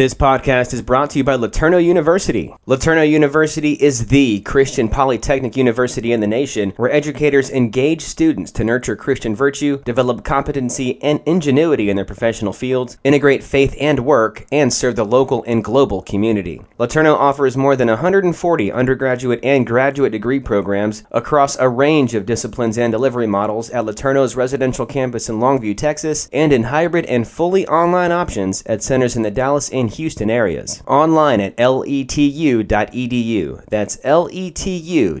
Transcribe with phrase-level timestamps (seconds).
[0.00, 2.54] This podcast is brought to you by LeTourneau University.
[2.66, 8.64] LeTourneau University is the Christian polytechnic university in the nation where educators engage students to
[8.64, 14.46] nurture Christian virtue, develop competency and ingenuity in their professional fields, integrate faith and work,
[14.50, 16.62] and serve the local and global community.
[16.78, 22.78] LeTourneau offers more than 140 undergraduate and graduate degree programs across a range of disciplines
[22.78, 27.68] and delivery models at LeTourneau's residential campus in Longview, Texas, and in hybrid and fully
[27.68, 30.82] online options at centers in the Dallas and Houston areas.
[30.86, 32.64] Online at letu.edu.
[33.68, 35.20] That's letu.edu.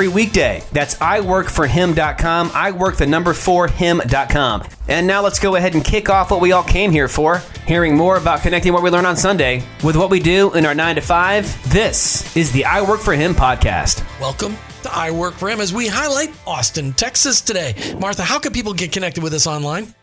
[0.07, 0.63] weekday.
[0.71, 2.51] That's iworkforhim.com.
[2.53, 4.63] I work the number for him.com.
[4.87, 7.95] And now let's go ahead and kick off what we all came here for hearing
[7.95, 10.95] more about connecting what we learn on Sunday with what we do in our 9
[10.95, 11.71] to 5.
[11.71, 14.03] This is the I Work for Him podcast.
[14.19, 17.95] Welcome to I Work for Him as we highlight Austin, Texas today.
[17.99, 19.93] Martha, how can people get connected with us online?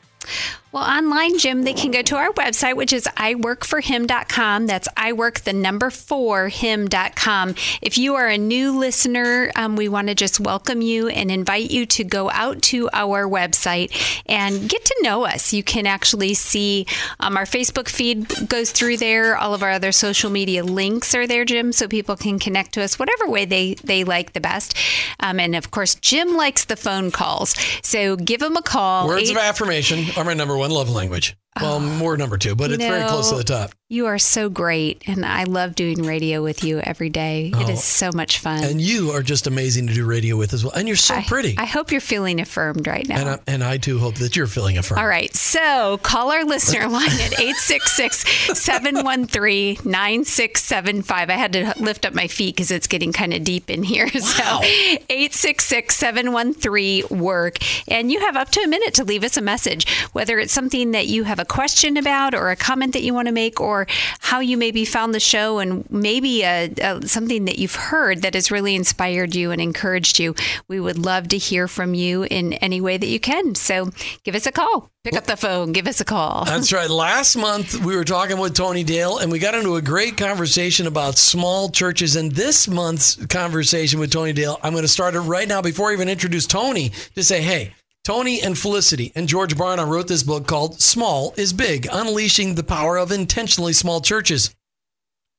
[0.70, 4.66] Well, online, Jim, they can go to our website, which is iworkforhim.com.
[4.66, 7.54] That's iwork the number four him.com.
[7.80, 11.70] If you are a new listener, um, we want to just welcome you and invite
[11.70, 13.96] you to go out to our website
[14.26, 15.54] and get to know us.
[15.54, 16.84] You can actually see
[17.18, 19.38] um, our Facebook feed goes through there.
[19.38, 22.82] All of our other social media links are there, Jim, so people can connect to
[22.82, 24.76] us whatever way they, they like the best.
[25.20, 27.54] Um, and of course, Jim likes the phone calls.
[27.82, 29.08] So give him a call.
[29.08, 31.36] Words eight- of affirmation are my number one love language.
[31.60, 33.72] Well, more number two, but it's know, very close to the top.
[33.90, 37.50] You are so great, and I love doing radio with you every day.
[37.54, 38.10] Oh, it is oh.
[38.10, 38.62] so much fun.
[38.62, 40.74] And you are just amazing to do radio with as well.
[40.74, 41.56] And you're so I, pretty.
[41.56, 43.18] I hope you're feeling affirmed right now.
[43.18, 45.00] And I, and I too hope that you're feeling affirmed.
[45.00, 45.34] All right.
[45.34, 51.30] So call our listener line at 866 713 9675.
[51.30, 54.08] I had to lift up my feet because it's getting kind of deep in here.
[54.18, 54.60] Wow.
[54.60, 54.68] So
[55.08, 57.56] 866 713 work.
[57.88, 60.90] And you have up to a minute to leave us a message, whether it's something
[60.90, 63.86] that you have a question about or a comment that you want to make or
[64.20, 68.34] how you maybe found the show and maybe a, a, something that you've heard that
[68.34, 70.34] has really inspired you and encouraged you.
[70.68, 73.54] We would love to hear from you in any way that you can.
[73.54, 73.90] So
[74.24, 74.90] give us a call.
[75.04, 76.44] Pick up the phone, give us a call.
[76.44, 76.90] That's right.
[76.90, 80.86] Last month we were talking with Tony Dale and we got into a great conversation
[80.86, 82.16] about small churches.
[82.16, 85.90] And this month's conversation with Tony Dale, I'm going to start it right now before
[85.90, 87.72] I even introduce Tony to say, hey,
[88.08, 92.62] Tony and Felicity and George Barna wrote this book called Small is Big Unleashing the
[92.62, 94.56] Power of Intentionally Small Churches.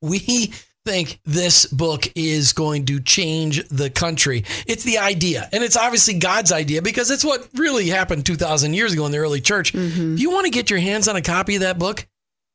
[0.04, 0.54] We
[0.86, 4.46] think this book is going to change the country.
[4.68, 8.94] It's the idea, and it's obviously God's idea because it's what really happened 2,000 years
[8.94, 9.74] ago in the early church.
[9.74, 10.14] Mm-hmm.
[10.14, 12.06] If you want to get your hands on a copy of that book,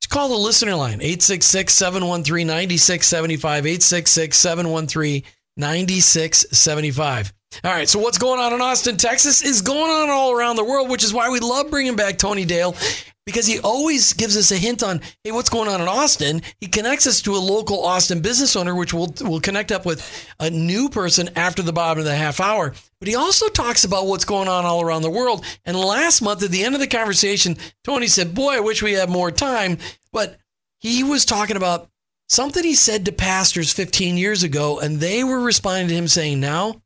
[0.00, 3.66] just call the listener line 866 713 9675.
[3.66, 5.24] 866 713
[5.56, 7.32] 9675.
[7.62, 10.64] All right, so what's going on in Austin, Texas is going on all around the
[10.64, 12.74] world, which is why we love bringing back Tony Dale
[13.26, 16.42] because he always gives us a hint on, hey, what's going on in Austin?
[16.60, 20.04] He connects us to a local Austin business owner, which we'll, we'll connect up with
[20.38, 22.74] a new person after the bottom of the half hour.
[22.98, 25.44] But he also talks about what's going on all around the world.
[25.64, 28.92] And last month, at the end of the conversation, Tony said, "Boy, I wish we
[28.92, 29.78] had more time."
[30.12, 30.38] But
[30.78, 31.90] he was talking about
[32.28, 36.40] something he said to pastors 15 years ago, and they were responding to him saying,
[36.40, 36.82] "Now."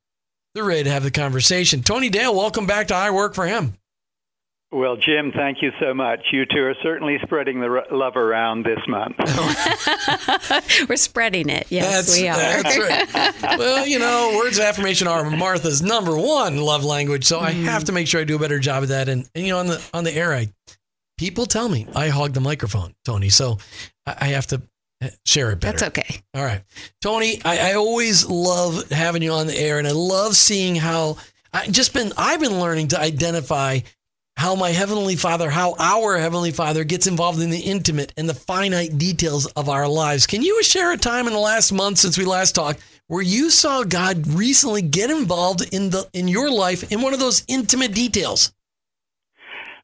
[0.55, 1.83] They're ready to have the conversation.
[1.83, 3.75] Tony Dale, welcome back to I Work for Him.
[4.71, 6.21] Well, Jim, thank you so much.
[6.31, 9.17] You two are certainly spreading the love around this month.
[10.89, 11.69] We're spreading it.
[11.71, 12.37] Yes, that's, we are.
[12.37, 13.43] That's right.
[13.59, 17.45] well, you know, words of affirmation are Martha's number one love language, so mm.
[17.45, 19.09] I have to make sure I do a better job of that.
[19.09, 20.53] And, and you know, on the on the air, I
[21.17, 23.31] people tell me I hog the microphone, Tony.
[23.31, 23.57] So
[24.05, 24.61] I, I have to
[25.25, 25.79] share it better.
[25.79, 26.23] That's okay.
[26.35, 26.63] All right.
[27.01, 31.19] Tony, I, I, always love having you on the air and I love seeing how
[31.53, 33.81] I just been I've been learning to identify
[34.37, 38.35] how my heavenly father, how our heavenly father gets involved in the intimate and the
[38.35, 40.27] finite details of our lives.
[40.27, 43.51] Can you share a time in the last month since we last talked where you
[43.51, 47.95] saw God recently get involved in the in your life in one of those intimate
[47.95, 48.53] details?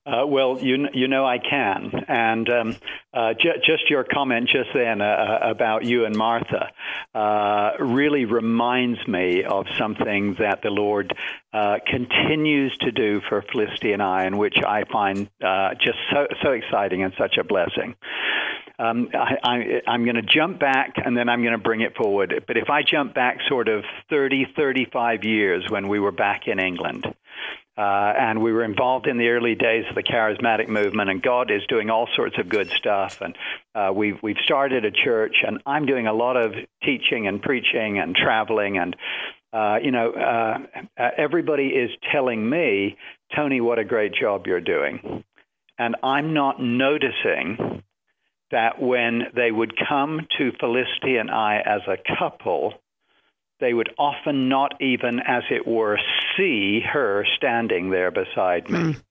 [0.06, 2.76] Uh, well, you you know I can, and um,
[3.14, 6.70] uh, j- just your comment just then uh, uh, about you and Martha
[7.14, 11.16] uh, really reminds me of something that the Lord
[11.54, 15.30] uh, continues to do for Felicity and I, and which I find
[15.80, 17.94] just so so exciting and such a blessing.
[18.78, 22.44] Um, I, am going to jump back and then I'm going to bring it forward.
[22.46, 26.58] But if I jump back sort of 30, 35 years when we were back in
[26.58, 27.06] England,
[27.76, 31.50] uh, and we were involved in the early days of the charismatic movement, and God
[31.50, 33.20] is doing all sorts of good stuff.
[33.20, 33.36] And
[33.74, 36.54] uh, we've we've started a church, and I'm doing a lot of
[36.84, 38.94] teaching and preaching and traveling, and
[39.52, 40.58] uh, you know, uh,
[40.96, 42.96] uh, everybody is telling me,
[43.34, 45.24] Tony, what a great job you're doing,
[45.76, 47.82] and I'm not noticing
[48.52, 52.74] that when they would come to Felicity and I as a couple
[53.64, 55.98] they would often not even, as it were,
[56.36, 58.78] see her standing there beside me.
[58.78, 59.02] Mm.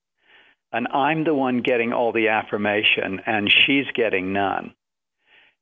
[0.71, 4.75] And I'm the one getting all the affirmation, and she's getting none.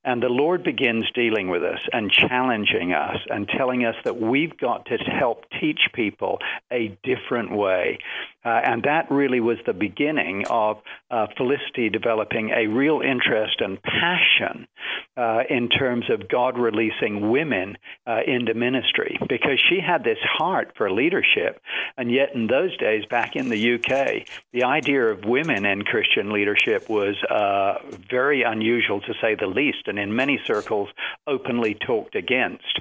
[0.03, 4.57] And the Lord begins dealing with us and challenging us and telling us that we've
[4.57, 6.39] got to help teach people
[6.69, 7.99] a different way.
[8.43, 10.77] Uh, and that really was the beginning of
[11.11, 14.67] uh, Felicity developing a real interest and passion
[15.15, 17.77] uh, in terms of God releasing women
[18.07, 21.61] uh, into ministry because she had this heart for leadership.
[21.97, 26.31] And yet, in those days, back in the UK, the idea of women in Christian
[26.31, 27.79] leadership was uh,
[28.09, 30.89] very unusual to say the least, and in many circles,
[31.27, 32.79] openly talked against.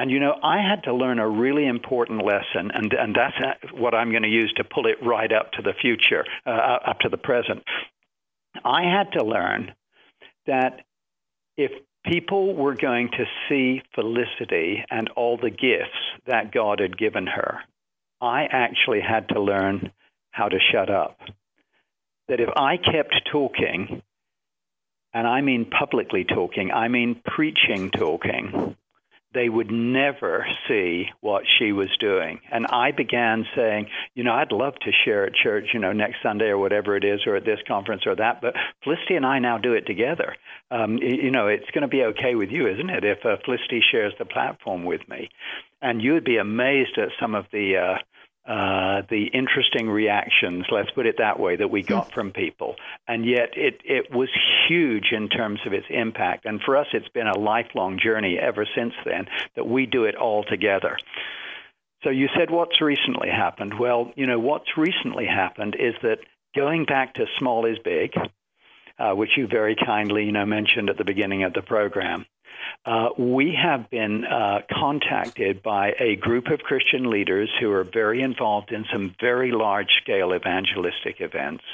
[0.00, 3.36] And you know, I had to learn a really important lesson, and and that's
[3.74, 7.00] what I'm going to use to pull it right up to the future, uh, up
[7.00, 7.62] to the present.
[8.64, 9.74] I had to learn
[10.46, 10.86] that
[11.58, 11.70] if
[12.06, 17.58] people were going to see Felicity and all the gifts that God had given her,
[18.22, 19.92] I actually had to learn
[20.30, 21.18] how to shut up.
[22.28, 24.00] That if I kept talking,
[25.12, 28.76] and I mean publicly talking, I mean preaching talking,
[29.32, 32.40] they would never see what she was doing.
[32.50, 36.16] And I began saying, you know, I'd love to share at church, you know, next
[36.22, 39.38] Sunday or whatever it is, or at this conference or that, but Felicity and I
[39.38, 40.34] now do it together.
[40.70, 43.82] Um, you know, it's going to be okay with you, isn't it, if uh, Felicity
[43.90, 45.28] shares the platform with me?
[45.82, 47.98] And you would be amazed at some of the uh,
[48.46, 52.76] uh, the interesting reactions, let's put it that way, that we got from people.
[53.06, 54.30] And yet it, it was
[54.68, 56.46] huge in terms of its impact.
[56.46, 59.26] And for us, it's been a lifelong journey ever since then
[59.56, 60.96] that we do it all together.
[62.02, 63.78] So you said what's recently happened?
[63.78, 66.18] Well, you know, what's recently happened is that
[66.56, 68.14] going back to small is big,
[68.98, 72.24] uh, which you very kindly, you know, mentioned at the beginning of the program.
[72.86, 78.22] Uh, we have been uh, contacted by a group of Christian leaders who are very
[78.22, 81.64] involved in some very large scale evangelistic events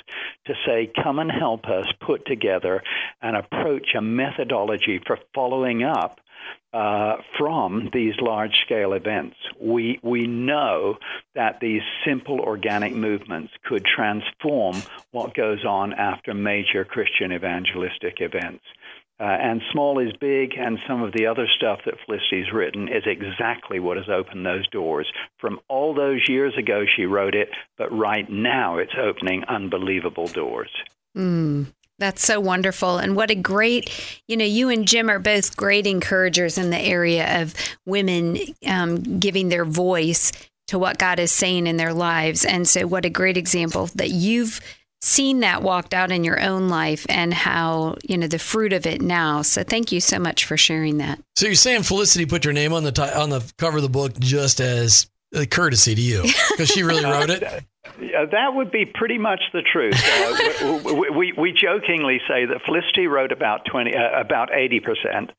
[0.46, 2.82] to say, come and help us put together
[3.22, 6.20] and approach a methodology for following up
[6.72, 9.36] uh, from these large scale events.
[9.58, 10.98] We, we know
[11.34, 14.76] that these simple organic movements could transform
[15.10, 18.62] what goes on after major Christian evangelistic events.
[19.18, 23.04] Uh, and small is big, and some of the other stuff that Felicity's written is
[23.06, 25.10] exactly what has opened those doors.
[25.38, 27.48] From all those years ago, she wrote it,
[27.78, 30.68] but right now it's opening unbelievable doors.
[31.16, 31.66] Mm,
[31.98, 32.98] that's so wonderful.
[32.98, 36.78] And what a great, you know, you and Jim are both great encouragers in the
[36.78, 37.54] area of
[37.86, 38.36] women
[38.66, 40.30] um, giving their voice
[40.66, 42.44] to what God is saying in their lives.
[42.44, 44.60] And so, what a great example that you've
[45.02, 48.86] seen that walked out in your own life and how you know the fruit of
[48.86, 49.42] it now.
[49.42, 51.20] So thank you so much for sharing that.
[51.36, 53.88] So you're saying felicity put your name on the t- on the cover of the
[53.88, 57.42] book just as a courtesy to you because she really wrote it
[58.00, 59.96] Yeah, that would be pretty much the truth.
[59.96, 65.32] Uh, we, we, we, jokingly say that Felicity wrote about twenty, uh, about eighty percent.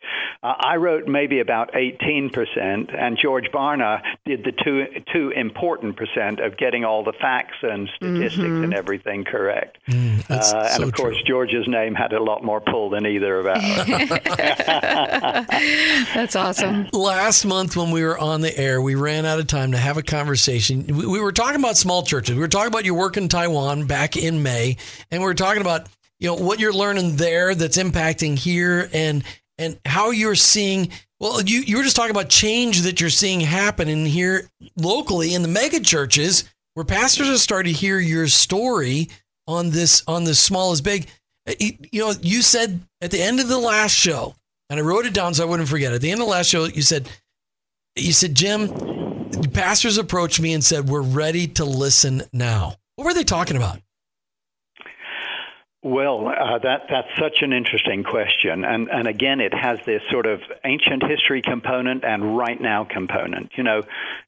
[0.43, 5.97] Uh, I wrote maybe about eighteen percent, and George Barna did the two two important
[5.97, 8.63] percent of getting all the facts and statistics mm-hmm.
[8.65, 9.77] and everything correct.
[9.87, 11.27] Mm, uh, and so of course, true.
[11.27, 13.87] George's name had a lot more pull than either of us.
[16.13, 16.87] that's awesome.
[16.93, 19.97] Last month, when we were on the air, we ran out of time to have
[19.97, 20.85] a conversation.
[20.87, 22.36] We, we were talking about small churches.
[22.37, 24.77] We were talking about your work in Taiwan back in May,
[25.09, 25.87] and we were talking about
[26.19, 29.23] you know what you're learning there that's impacting here, and
[29.57, 30.89] and how you're seeing.
[31.19, 35.33] Well, you you were just talking about change that you're seeing happen in here locally
[35.33, 36.43] in the mega churches,
[36.75, 39.09] where pastors are starting to hear your story
[39.47, 41.07] on this on this small as big.
[41.49, 44.35] Uh, you know, you said at the end of the last show,
[44.69, 45.91] and I wrote it down so I wouldn't forget.
[45.91, 47.09] At the end of the last show, you said,
[47.95, 48.67] you said, Jim,
[49.53, 52.75] pastors approached me and said, We're ready to listen now.
[52.95, 53.79] What were they talking about?
[55.83, 60.25] Well, uh, that that's such an interesting question, and and again, it has this sort
[60.25, 63.51] of ancient history component and right now component.
[63.55, 63.83] You know,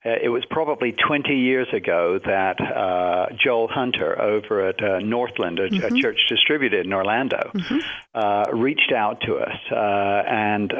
[0.06, 5.60] uh, it was probably 20 years ago that uh, Joel Hunter over at uh, Northland,
[5.60, 5.96] a, mm-hmm.
[5.96, 7.80] a, church distributed in Orlando, mm-hmm.
[8.14, 10.72] Uh, reached out to us uh, and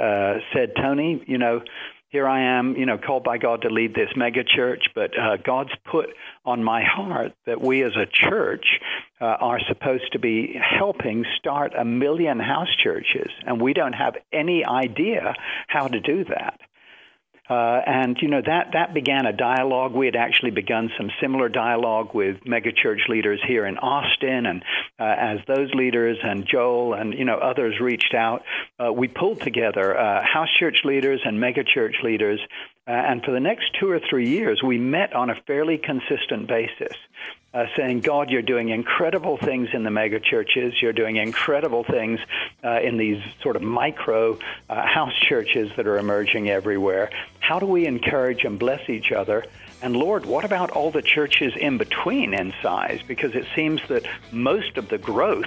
[0.54, 1.62] said, Tony, you know
[2.10, 5.38] here I am, you know, called by God to lead this mega church, but uh,
[5.38, 6.10] God's put
[6.44, 8.66] on my heart that we as a church
[9.22, 14.16] uh, are supposed to be helping start a million house churches, and we don't have
[14.34, 15.36] any idea
[15.68, 16.60] how to do that.
[17.50, 19.94] Uh, and you know that that began a dialogue.
[19.94, 24.64] We had actually begun some similar dialogue with megachurch leaders here in Austin, and
[25.00, 28.44] uh, as those leaders and Joel and you know others reached out,
[28.80, 32.40] uh, we pulled together uh, house church leaders and megachurch leaders
[32.90, 36.48] uh, and for the next two or three years, we met on a fairly consistent
[36.48, 36.98] basis,
[37.54, 40.74] uh, saying, God, you're doing incredible things in the mega churches.
[40.82, 42.20] You're doing incredible things
[42.64, 47.12] uh, in these sort of micro uh, house churches that are emerging everywhere.
[47.40, 49.46] How do we encourage and bless each other?
[49.84, 53.02] And Lord, what about all the churches in between in size?
[53.08, 55.46] Because it seems that most of the growth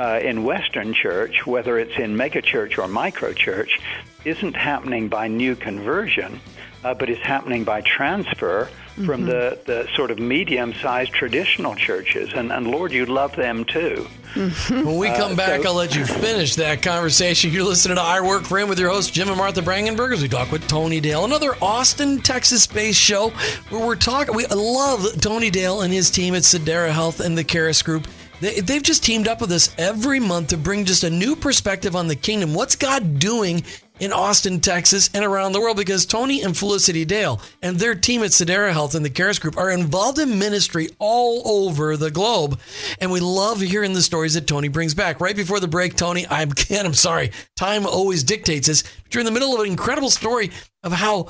[0.00, 3.80] uh, in Western church, whether it's in megachurch or microchurch,
[4.24, 6.40] isn't happening by new conversion
[6.84, 9.06] uh, but is happening by transfer mm-hmm.
[9.06, 12.32] from the, the sort of medium sized traditional churches.
[12.34, 14.06] And, and Lord, you love them too.
[14.34, 14.86] Mm-hmm.
[14.86, 17.50] When we come uh, back, so, I'll let you finish that conversation.
[17.50, 20.22] You're listening to I Work for Him with your hosts, Jim and Martha Brangenberg, as
[20.22, 23.28] we talk with Tony Dale, another Austin, Texas based show
[23.68, 24.34] where we're talking.
[24.34, 28.08] We love Tony Dale and his team at Sedera Health and the Charis Group.
[28.40, 31.94] They, they've just teamed up with us every month to bring just a new perspective
[31.94, 32.54] on the kingdom.
[32.54, 33.62] What's God doing
[34.02, 38.24] in Austin, Texas, and around the world because Tony and Felicity Dale and their team
[38.24, 42.58] at Sedera Health and the Charis Group are involved in ministry all over the globe.
[43.00, 45.20] And we love hearing the stories that Tony brings back.
[45.20, 48.82] Right before the break, Tony, I'm again, I'm sorry, time always dictates this.
[48.82, 50.50] But you're in the middle of an incredible story
[50.82, 51.28] of how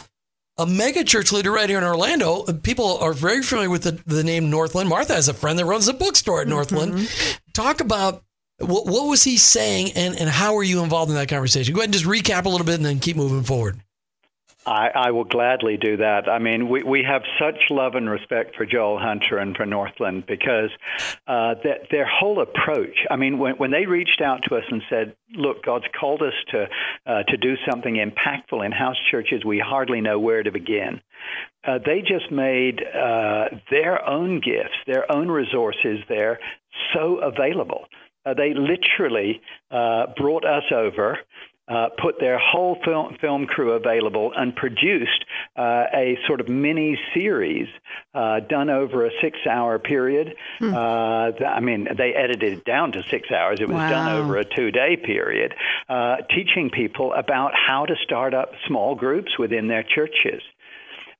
[0.56, 2.44] a mega church leader right here in Orlando.
[2.54, 4.88] People are very familiar with the, the name Northland.
[4.88, 6.94] Martha has a friend that runs a bookstore at Northland.
[6.94, 7.40] Mm-hmm.
[7.52, 8.24] Talk about
[8.58, 11.74] what, what was he saying, and, and how were you involved in that conversation?
[11.74, 13.80] Go ahead and just recap a little bit and then keep moving forward.
[14.64, 16.28] I, I, will gladly do that.
[16.28, 20.24] I mean, we, we have such love and respect for Joel Hunter and for Northland
[20.26, 20.70] because
[21.26, 22.96] uh, that their whole approach.
[23.10, 26.34] I mean, when, when they reached out to us and said, "Look, God's called us
[26.50, 26.68] to
[27.06, 31.00] uh, to do something impactful in house churches," we hardly know where to begin.
[31.64, 36.38] Uh, they just made uh, their own gifts, their own resources there
[36.94, 37.86] so available.
[38.24, 41.18] Uh, they literally uh, brought us over.
[41.68, 45.24] Uh, put their whole film, film crew available and produced
[45.56, 47.68] uh, a sort of mini series
[48.14, 50.34] uh, done over a six hour period.
[50.58, 50.74] Hmm.
[50.74, 53.60] Uh, I mean, they edited it down to six hours.
[53.60, 53.88] It was wow.
[53.88, 55.54] done over a two day period,
[56.30, 60.42] teaching people about how to start up small groups within their churches.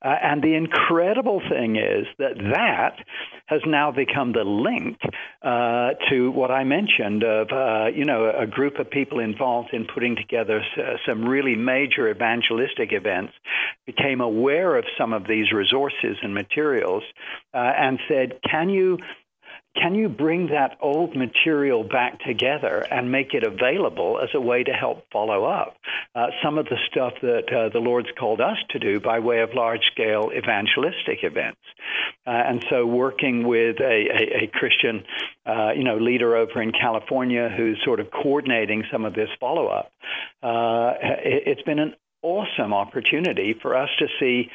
[0.03, 2.97] Uh, and the incredible thing is that that
[3.45, 4.97] has now become the link
[5.41, 9.85] uh, to what I mentioned of uh, you know a group of people involved in
[9.85, 13.33] putting together s- some really major evangelistic events
[13.85, 17.03] became aware of some of these resources and materials
[17.53, 18.97] uh, and said, "Can you?"
[19.75, 24.63] Can you bring that old material back together and make it available as a way
[24.63, 25.75] to help follow up
[26.15, 29.41] uh, some of the stuff that uh, the Lord's called us to do by way
[29.41, 31.59] of large scale evangelistic events?
[32.25, 35.03] Uh, and so, working with a, a, a Christian,
[35.45, 39.67] uh, you know, leader over in California who's sort of coordinating some of this follow
[39.67, 39.91] up,
[40.43, 44.49] uh, it, it's been an awesome opportunity for us to see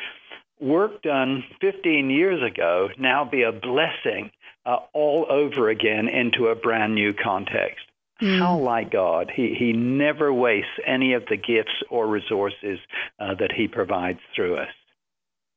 [0.61, 4.31] work done 15 years ago now be a blessing
[4.69, 7.87] uh, all over again into a brand new context.
[8.21, 8.39] Mm.
[8.39, 9.33] How like God.
[9.35, 12.79] He, he never wastes any of the gifts or resources
[13.19, 14.69] uh, that He provides through us.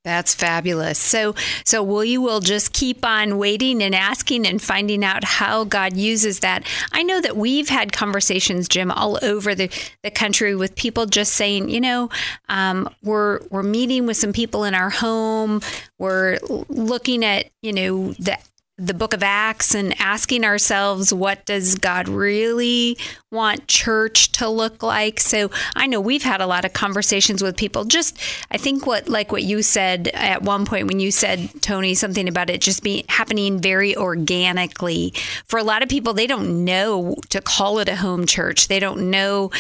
[0.03, 0.98] That's fabulous.
[0.98, 5.63] So, so will you will just keep on waiting and asking and finding out how
[5.63, 6.68] God uses that.
[6.91, 9.70] I know that we've had conversations, Jim, all over the,
[10.01, 12.10] the country with people just saying, you know,
[12.50, 15.62] um, we're we're meeting with some people in our home.
[16.00, 18.39] We're looking at, you know, the
[18.81, 22.97] the book of Acts and asking ourselves, what does God really
[23.29, 25.19] want church to look like?
[25.19, 27.85] So I know we've had a lot of conversations with people.
[27.85, 28.17] Just,
[28.50, 32.27] I think what, like what you said at one point when you said, Tony, something
[32.27, 35.13] about it just being happening very organically.
[35.45, 38.67] For a lot of people, they don't know to call it a home church.
[38.67, 39.51] They don't know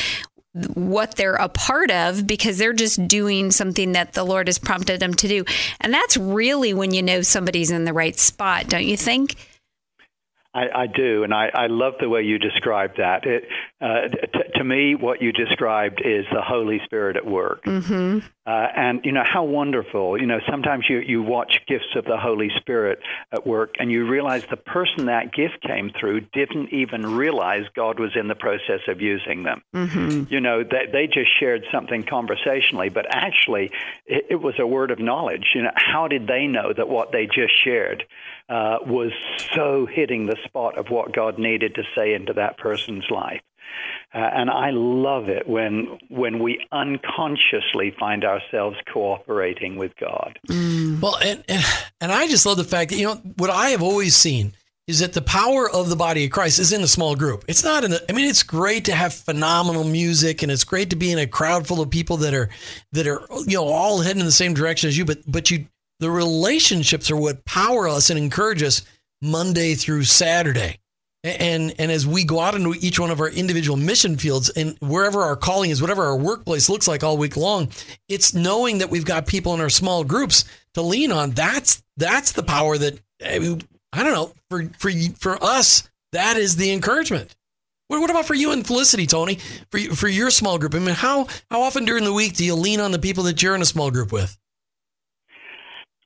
[0.53, 4.99] what they're a part of because they're just doing something that the Lord has prompted
[4.99, 5.45] them to do.
[5.79, 9.35] And that's really when you know somebody's in the right spot, don't you think?
[10.53, 13.25] I, I do, and I, I love the way you described that.
[13.25, 13.45] It,
[13.81, 17.63] uh, t- to me, what you described is the Holy Spirit at work.
[17.65, 18.19] Mm-hmm.
[18.45, 20.19] Uh, and you know how wonderful.
[20.19, 22.99] You know sometimes you you watch gifts of the Holy Spirit
[23.31, 27.99] at work, and you realize the person that gift came through didn't even realize God
[27.99, 29.61] was in the process of using them.
[29.75, 30.23] Mm-hmm.
[30.33, 33.71] You know they they just shared something conversationally, but actually
[34.05, 35.51] it, it was a word of knowledge.
[35.55, 38.05] You know how did they know that what they just shared
[38.49, 39.11] uh, was
[39.53, 43.41] so hitting the spot of what God needed to say into that person's life.
[44.13, 50.37] Uh, and I love it when when we unconsciously find ourselves cooperating with God.
[50.49, 51.63] Well, and, and
[52.01, 54.53] and I just love the fact that you know what I have always seen
[54.87, 57.45] is that the power of the body of Christ is in a small group.
[57.47, 58.03] It's not in the.
[58.09, 61.27] I mean, it's great to have phenomenal music, and it's great to be in a
[61.27, 62.49] crowd full of people that are
[62.91, 65.05] that are you know all heading in the same direction as you.
[65.05, 65.67] But but you
[66.01, 68.81] the relationships are what power us and encourage us
[69.21, 70.80] Monday through Saturday.
[71.23, 74.75] And and as we go out into each one of our individual mission fields and
[74.79, 77.69] wherever our calling is, whatever our workplace looks like all week long,
[78.09, 81.31] it's knowing that we've got people in our small groups to lean on.
[81.31, 83.61] That's that's the power that I, mean,
[83.93, 85.87] I don't know for for for us.
[86.11, 87.35] That is the encouragement.
[87.87, 89.37] What, what about for you and Felicity, Tony?
[89.69, 92.55] For for your small group, I mean, how how often during the week do you
[92.55, 94.37] lean on the people that you're in a small group with?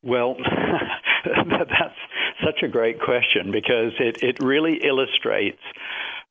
[0.03, 0.35] Well,
[1.25, 1.95] that's
[2.45, 5.61] such a great question because it, it really illustrates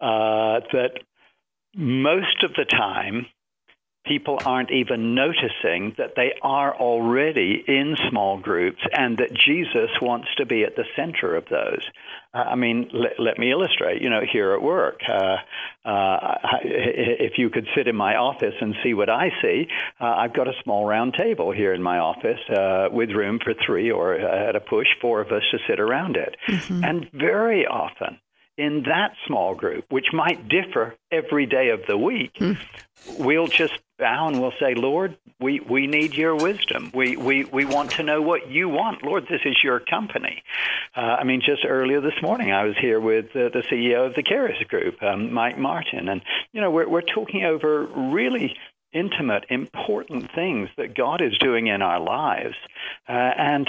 [0.00, 0.92] uh, that
[1.74, 3.26] most of the time
[4.06, 10.28] people aren't even noticing that they are already in small groups and that Jesus wants
[10.36, 11.84] to be at the center of those.
[12.34, 14.02] I mean, let, let, me illustrate.
[14.02, 15.36] You know, here at work, uh,
[15.88, 19.68] uh, if you could sit in my office and see what I see,
[20.00, 23.54] uh, I've got a small round table here in my office uh, with room for
[23.64, 26.36] three or uh, at a push, four of us to sit around it.
[26.48, 26.84] Mm-hmm.
[26.84, 28.18] And very often,
[28.56, 32.56] in that small group, which might differ every day of the week, mm.
[33.18, 36.90] we'll just bow and we'll say, Lord, we, we need your wisdom.
[36.94, 39.02] We, we, we want to know what you want.
[39.02, 40.42] Lord, this is your company.
[40.96, 44.14] Uh, I mean, just earlier this morning, I was here with uh, the CEO of
[44.14, 46.22] the Charis Group, um, Mike Martin, and,
[46.52, 48.56] you know, we're, we're talking over really
[48.94, 52.56] intimate, important things that God is doing in our lives.
[53.06, 53.68] Uh, and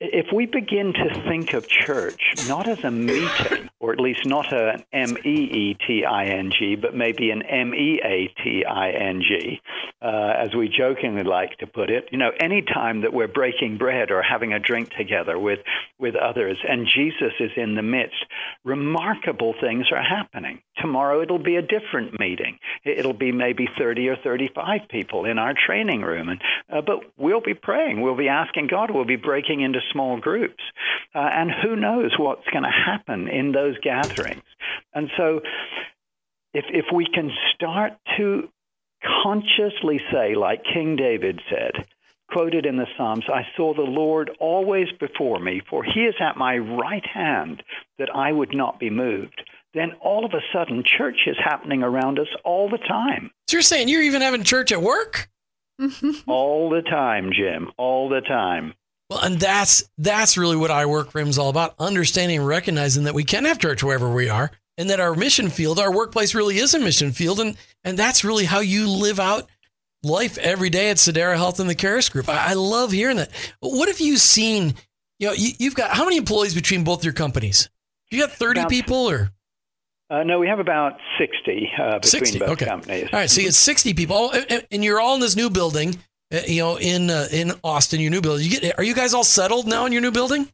[0.00, 4.52] if we begin to think of church not as a meeting, or at least not
[4.52, 8.64] an M E E T I N G, but maybe an M E A T
[8.64, 9.60] I N G,
[10.02, 13.78] uh, as we jokingly like to put it, you know, any time that we're breaking
[13.78, 15.60] bread or having a drink together with,
[15.98, 18.24] with others and Jesus is in the midst,
[18.64, 20.60] remarkable things are happening.
[20.80, 22.58] Tomorrow it'll be a different meeting.
[22.84, 26.28] It'll be maybe 30 or 35 people in our training room.
[26.28, 26.40] And,
[26.72, 28.00] uh, but we'll be praying.
[28.00, 28.90] We'll be asking God.
[28.90, 30.62] We'll be breaking into small groups.
[31.14, 34.44] Uh, and who knows what's going to happen in those gatherings.
[34.94, 35.40] And so
[36.54, 38.48] if, if we can start to
[39.22, 41.86] consciously say, like King David said,
[42.30, 46.36] quoted in the Psalms, I saw the Lord always before me, for he is at
[46.36, 47.62] my right hand
[47.98, 49.42] that I would not be moved
[49.74, 53.30] then all of a sudden church is happening around us all the time.
[53.48, 55.28] So you're saying you're even having church at work?
[55.80, 56.30] Mm-hmm.
[56.30, 57.70] all the time, Jim.
[57.78, 58.74] All the time.
[59.08, 62.46] Well, and that's that's really what I work for him is all about understanding and
[62.46, 65.92] recognizing that we can have church wherever we are and that our mission field, our
[65.92, 67.40] workplace really is a mission field.
[67.40, 69.48] And and that's really how you live out
[70.02, 72.28] life every day at Sedera Health and the Charis Group.
[72.28, 73.30] I, I love hearing that.
[73.60, 74.74] But what have you seen?
[75.18, 77.68] You know, you, have got how many employees between both your companies?
[78.10, 79.30] You got 30 About, people or
[80.10, 82.66] uh, no, we have about 60 uh, between 60, both okay.
[82.66, 83.08] companies.
[83.12, 84.34] All right, so you it's 60 people, all,
[84.70, 85.98] and you're all in this new building,
[86.32, 88.44] uh, you know, in uh, in Austin, your new building.
[88.44, 90.48] You get, are you guys all settled now in your new building?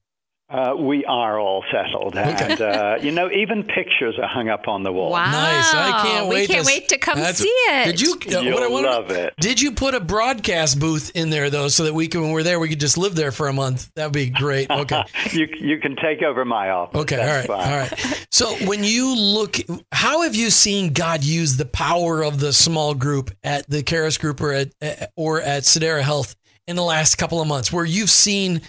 [0.49, 2.53] Uh, we are all settled, okay.
[2.53, 5.11] and uh, you know, even pictures are hung up on the wall.
[5.11, 5.25] Wow!
[5.25, 5.75] Nice.
[5.75, 6.49] I can't wait.
[6.49, 7.87] We can't to, wait to come see it.
[7.87, 8.13] Did you?
[8.13, 9.35] Uh, You'll what I love it.
[9.41, 12.45] Did you put a broadcast booth in there though, so that we can, when we're
[12.45, 13.91] there, we could just live there for a month?
[13.97, 14.71] That'd be great.
[14.71, 15.03] Okay.
[15.33, 17.01] you you can take over my office.
[17.01, 17.17] Okay.
[17.17, 17.65] That's all right.
[17.65, 17.73] Fine.
[17.73, 18.27] All right.
[18.31, 19.57] So when you look,
[19.91, 24.17] how have you seen God use the power of the small group at the Charis
[24.17, 28.11] Group or at or at Sedera Health in the last couple of months, where you've
[28.11, 28.61] seen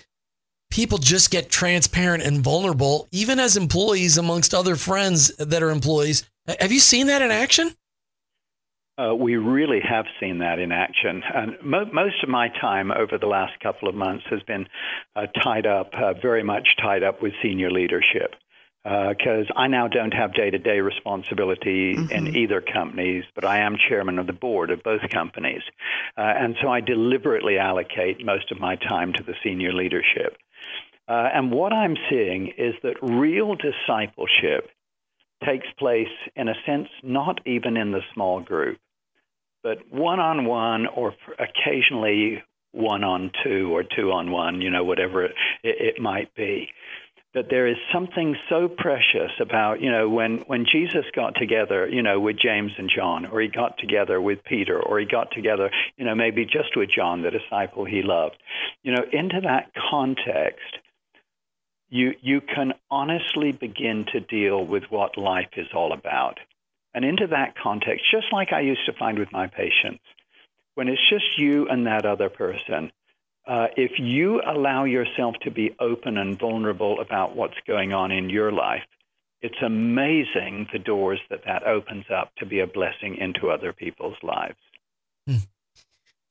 [0.69, 6.29] people just get transparent and vulnerable, even as employees amongst other friends that are employees.
[6.59, 7.75] Have you seen that in action?
[8.99, 11.21] Uh, we really have seen that in action.
[11.33, 14.67] And mo- most of my time over the last couple of months has been
[15.15, 18.35] uh, tied up, uh, very much tied up with senior leadership.
[18.83, 22.11] Because uh, I now don't have day to day responsibility mm-hmm.
[22.11, 25.61] in either companies, but I am chairman of the board of both companies.
[26.17, 30.37] Uh, and so I deliberately allocate most of my time to the senior leadership.
[31.07, 34.69] Uh, and what I'm seeing is that real discipleship
[35.45, 38.79] takes place, in a sense, not even in the small group,
[39.63, 44.83] but one on one or occasionally one on two or two on one, you know,
[44.83, 46.69] whatever it, it might be
[47.33, 52.01] that there is something so precious about, you know, when, when Jesus got together, you
[52.01, 55.69] know, with James and John, or he got together with Peter, or he got together,
[55.97, 58.37] you know, maybe just with John, the disciple he loved.
[58.81, 60.77] You know, into that context,
[61.89, 66.39] you, you can honestly begin to deal with what life is all about.
[66.93, 70.03] And into that context, just like I used to find with my patients,
[70.75, 72.91] when it's just you and that other person,
[73.47, 78.29] uh, if you allow yourself to be open and vulnerable about what's going on in
[78.29, 78.83] your life,
[79.41, 84.17] it's amazing the doors that that opens up to be a blessing into other people's
[84.23, 84.57] lives.
[85.25, 85.37] Hmm.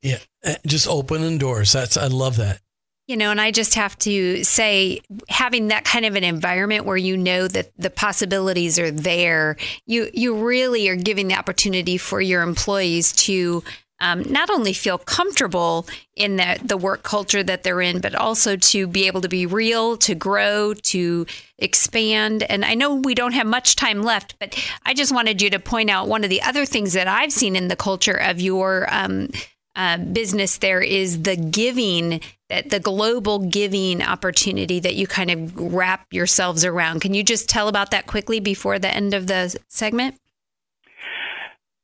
[0.02, 1.72] Yeah, uh, just opening doors.
[1.72, 2.60] That's I love that.
[3.06, 6.96] You know, and I just have to say, having that kind of an environment where
[6.96, 12.20] you know that the possibilities are there, you you really are giving the opportunity for
[12.20, 13.62] your employees to
[14.00, 18.56] um, not only feel comfortable in the, the work culture that they're in, but also
[18.56, 21.26] to be able to be real, to grow, to
[21.58, 22.42] expand.
[22.42, 25.58] And I know we don't have much time left, but I just wanted you to
[25.58, 28.86] point out one of the other things that I've seen in the culture of your
[28.92, 29.30] um,
[29.76, 35.56] uh, business there is the giving that the global giving opportunity that you kind of
[35.56, 37.00] wrap yourselves around.
[37.00, 40.18] Can you just tell about that quickly before the end of the segment?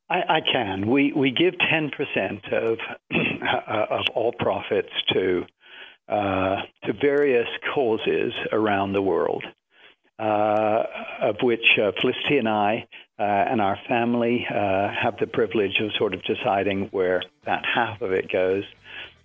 [0.09, 0.89] I, I can.
[0.89, 2.79] We we give ten percent of
[3.67, 5.43] of all profits to
[6.07, 9.43] uh, to various causes around the world,
[10.19, 10.83] uh,
[11.21, 12.87] of which uh, Felicity and I
[13.19, 18.01] uh, and our family uh, have the privilege of sort of deciding where that half
[18.01, 18.63] of it goes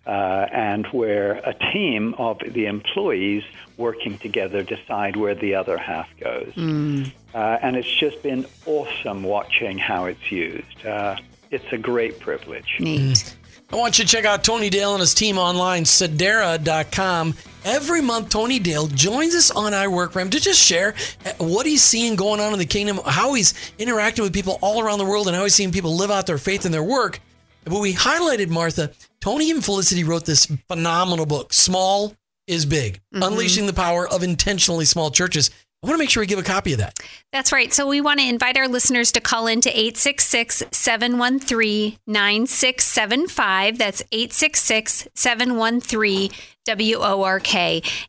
[0.07, 3.45] uh, and where a team of the employees
[3.77, 6.53] working together decide where the other half goes.
[6.55, 7.13] Mm.
[7.35, 10.87] Uh, and it's just been awesome watching how it's used.
[10.87, 11.17] Uh,
[11.51, 12.77] it's a great privilege.
[12.81, 13.37] Neat.
[13.71, 17.35] I want you to check out Tony Dale and his team online, Sedera.com.
[17.67, 20.95] Every month, Tony Dale joins us on I Work for to just share
[21.27, 24.81] uh, what he's seeing going on in the kingdom, how he's interacting with people all
[24.81, 27.21] around the world, and how he's seeing people live out their faith in their work.
[27.65, 32.15] But we highlighted, Martha, Tony and Felicity wrote this phenomenal book, Small
[32.47, 33.23] is Big mm-hmm.
[33.23, 35.51] Unleashing the Power of Intentionally Small Churches.
[35.83, 36.99] I want to make sure we give a copy of that.
[37.31, 37.73] That's right.
[37.73, 43.79] So we want to invite our listeners to call in to 866 713 9675.
[43.79, 46.31] That's 866 713
[46.67, 47.55] WORK.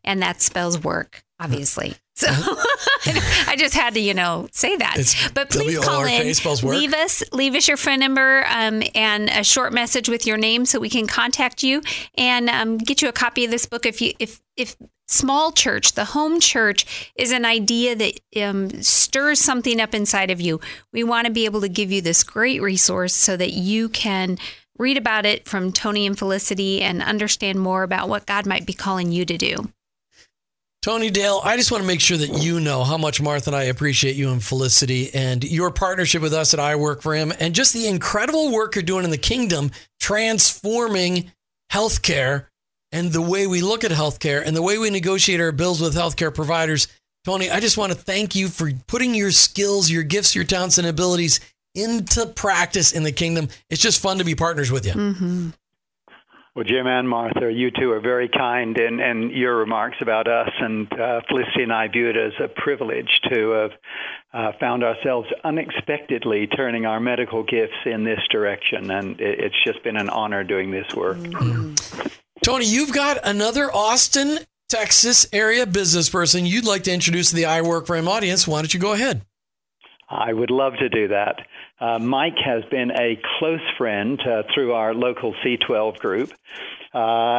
[0.02, 1.94] And that spells work, obviously.
[2.16, 2.28] So
[3.46, 4.98] I just had to, you know, say that.
[4.98, 6.26] It's but please call in.
[6.62, 10.66] Leave us, leave us your phone number um, and a short message with your name
[10.66, 11.82] so we can contact you
[12.16, 13.86] and um, get you a copy of this book.
[13.86, 19.40] If you, if, if small church, the home church is an idea that um, stirs
[19.40, 20.60] something up inside of you.
[20.92, 24.38] We want to be able to give you this great resource so that you can
[24.78, 28.72] read about it from Tony and Felicity and understand more about what God might be
[28.72, 29.70] calling you to do.
[30.82, 33.56] Tony Dale, I just want to make sure that you know how much Martha and
[33.56, 37.34] I appreciate you and Felicity and your partnership with us at I Work for Him
[37.38, 41.32] and just the incredible work you're doing in the kingdom, transforming
[41.70, 42.46] healthcare
[42.92, 45.94] and the way we look at healthcare and the way we negotiate our bills with
[45.94, 46.88] healthcare providers.
[47.26, 50.78] Tony, I just want to thank you for putting your skills, your gifts, your talents,
[50.78, 51.40] and abilities
[51.74, 53.48] into practice in the kingdom.
[53.68, 54.92] It's just fun to be partners with you.
[54.92, 55.50] Mm-hmm.
[56.56, 60.50] Well, Jim and Martha, you two are very kind in, in your remarks about us,
[60.58, 63.70] and uh, Felicity and I view it as a privilege to have
[64.32, 69.84] uh, found ourselves unexpectedly turning our medical gifts in this direction, and it, it's just
[69.84, 71.18] been an honor doing this work.
[71.18, 72.08] Mm-hmm.
[72.42, 77.44] Tony, you've got another Austin, Texas area business person you'd like to introduce to the
[77.44, 78.48] I Work for Him audience.
[78.48, 79.22] Why don't you go ahead?
[80.08, 81.36] I would love to do that.
[81.80, 86.30] Uh, Mike has been a close friend uh, through our local C12 group.
[86.92, 86.98] Uh,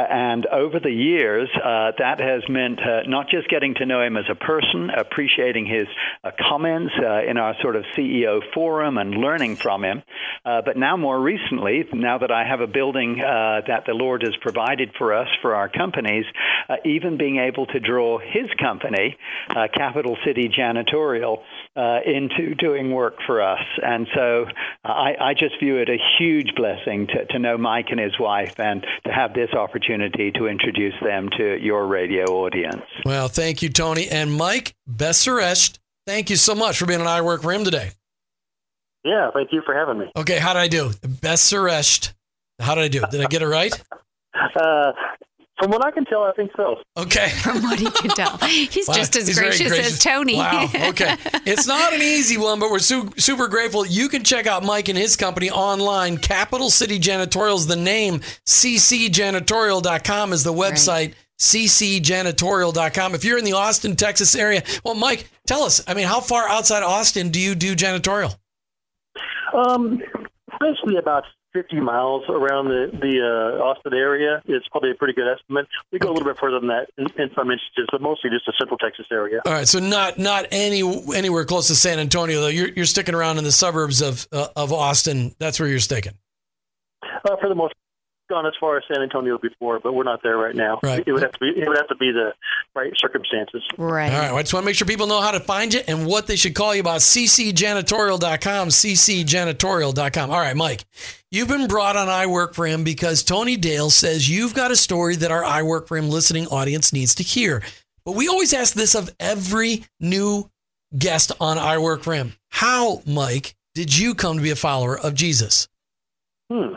[0.09, 4.15] and over the years, uh, that has meant uh, not just getting to know him
[4.15, 5.87] as a person, appreciating his
[6.23, 6.93] uh, comments
[7.27, 10.03] in our sort of CEO forum and learning from him,
[10.45, 14.91] but now more recently, now that I have a building that the Lord has provided
[14.97, 16.25] for us for our companies,
[16.85, 19.17] even being able to draw his company,
[19.73, 21.39] Capital City Janitorial,
[21.75, 23.63] into doing work for us.
[23.83, 24.45] And so
[24.83, 28.59] I, I just view it a huge blessing to, to know Mike and his wife
[28.59, 32.83] and to have this this opportunity to introduce them to your radio audience.
[33.05, 34.09] Well, thank you, Tony.
[34.09, 37.91] And Mike Besseresht, thank you so much for being on I Work for Him today.
[39.03, 40.11] Yeah, thank you for having me.
[40.15, 40.89] Okay, how did I do?
[40.89, 42.13] Besseresht.
[42.59, 43.01] How did I do?
[43.09, 43.73] Did I get it right?
[44.55, 44.91] uh,
[45.61, 46.77] From what I can tell, I think so.
[46.97, 47.29] Okay.
[47.43, 49.93] From what he can tell, he's Wow, just as he's gracious, gracious.
[49.93, 50.37] as Tony.
[50.37, 50.67] Wow.
[50.89, 51.15] Okay.
[51.45, 53.85] It's not an easy one, but we're su- super grateful.
[53.85, 56.17] You can check out Mike and his company online.
[56.17, 58.21] Capital City Janitorial is the name.
[58.47, 60.87] ccjanitorial.com is the website.
[60.87, 61.15] Right.
[61.39, 63.15] ccjanitorial.com.
[63.15, 65.83] If you're in the Austin, Texas area, well, Mike, tell us.
[65.87, 68.35] I mean, how far outside Austin do you do janitorial?
[69.53, 69.99] Um,
[70.59, 75.27] basically about 50 miles around the the uh, Austin area is probably a pretty good
[75.27, 75.67] estimate.
[75.91, 78.45] We go a little bit further than that in, in some instances, but mostly just
[78.45, 79.41] the Central Texas area.
[79.45, 80.81] All right, so not not any
[81.15, 82.47] anywhere close to San Antonio though.
[82.47, 85.35] You're you're sticking around in the suburbs of uh, of Austin.
[85.39, 86.13] That's where you're sticking.
[87.03, 87.73] Uh, for the most,
[88.31, 90.79] gone as far as San Antonio before, but we're not there right now.
[90.81, 91.03] Right.
[91.05, 92.33] It would have to be it would have to be the
[92.73, 93.61] right circumstances.
[93.77, 94.11] Right.
[94.11, 95.81] All right, well, I just want to make sure people know how to find you
[95.87, 97.01] and what they should call you about.
[97.01, 100.31] ccjanitorial.com, ccjanitorial.com.
[100.31, 100.85] All right, Mike,
[101.29, 104.75] you've been brought on I Work for Him because Tony Dale says you've got a
[104.75, 107.61] story that our I Work for Him listening audience needs to hear.
[108.05, 110.49] But we always ask this of every new
[110.97, 112.33] guest on I Work for Him.
[112.49, 115.67] How, Mike, did you come to be a follower of Jesus?
[116.51, 116.73] Hmm.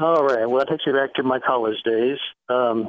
[0.00, 0.48] All right.
[0.48, 2.18] Well, that takes me back to my college days.
[2.48, 2.88] Um,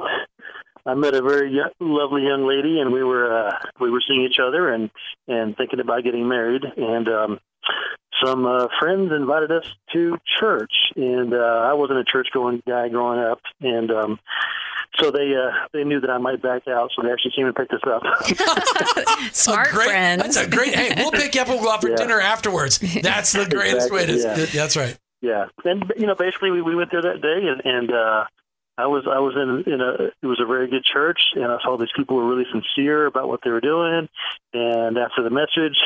[0.86, 4.22] I met a very yo- lovely young lady, and we were uh, we were seeing
[4.24, 4.90] each other and
[5.28, 6.64] and thinking about getting married.
[6.78, 7.40] And um,
[8.24, 11.38] some uh, friends invited us to church, and uh,
[11.70, 14.20] I wasn't a church going guy growing up, and um,
[15.00, 17.56] so they uh, they knew that I might back out, so they actually came and
[17.56, 18.02] picked us up.
[19.34, 20.24] Smart a great, friends.
[20.24, 20.74] That's a great.
[20.74, 21.96] Hey, we'll pick you up and we'll go out for Yeah.
[21.98, 22.80] dinner afterwards.
[23.02, 24.18] That's the greatest way to.
[24.18, 24.46] Yeah.
[24.46, 24.98] That's right.
[25.22, 28.26] Yeah, and you know, basically, we, we went there that day, and, and uh,
[28.78, 31.58] I was I was in in a it was a very good church, and I
[31.64, 34.10] saw these people were really sincere about what they were doing.
[34.54, 35.78] And after the message,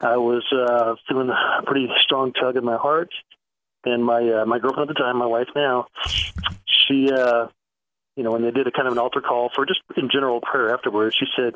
[0.00, 3.10] I was uh, feeling a pretty strong tug in my heart,
[3.84, 5.86] and my uh, my girlfriend at the time, my wife now,
[6.66, 7.10] she.
[7.10, 7.48] Uh,
[8.16, 10.40] you know, when they did a kind of an altar call for just in general
[10.40, 11.54] prayer afterwards, she said,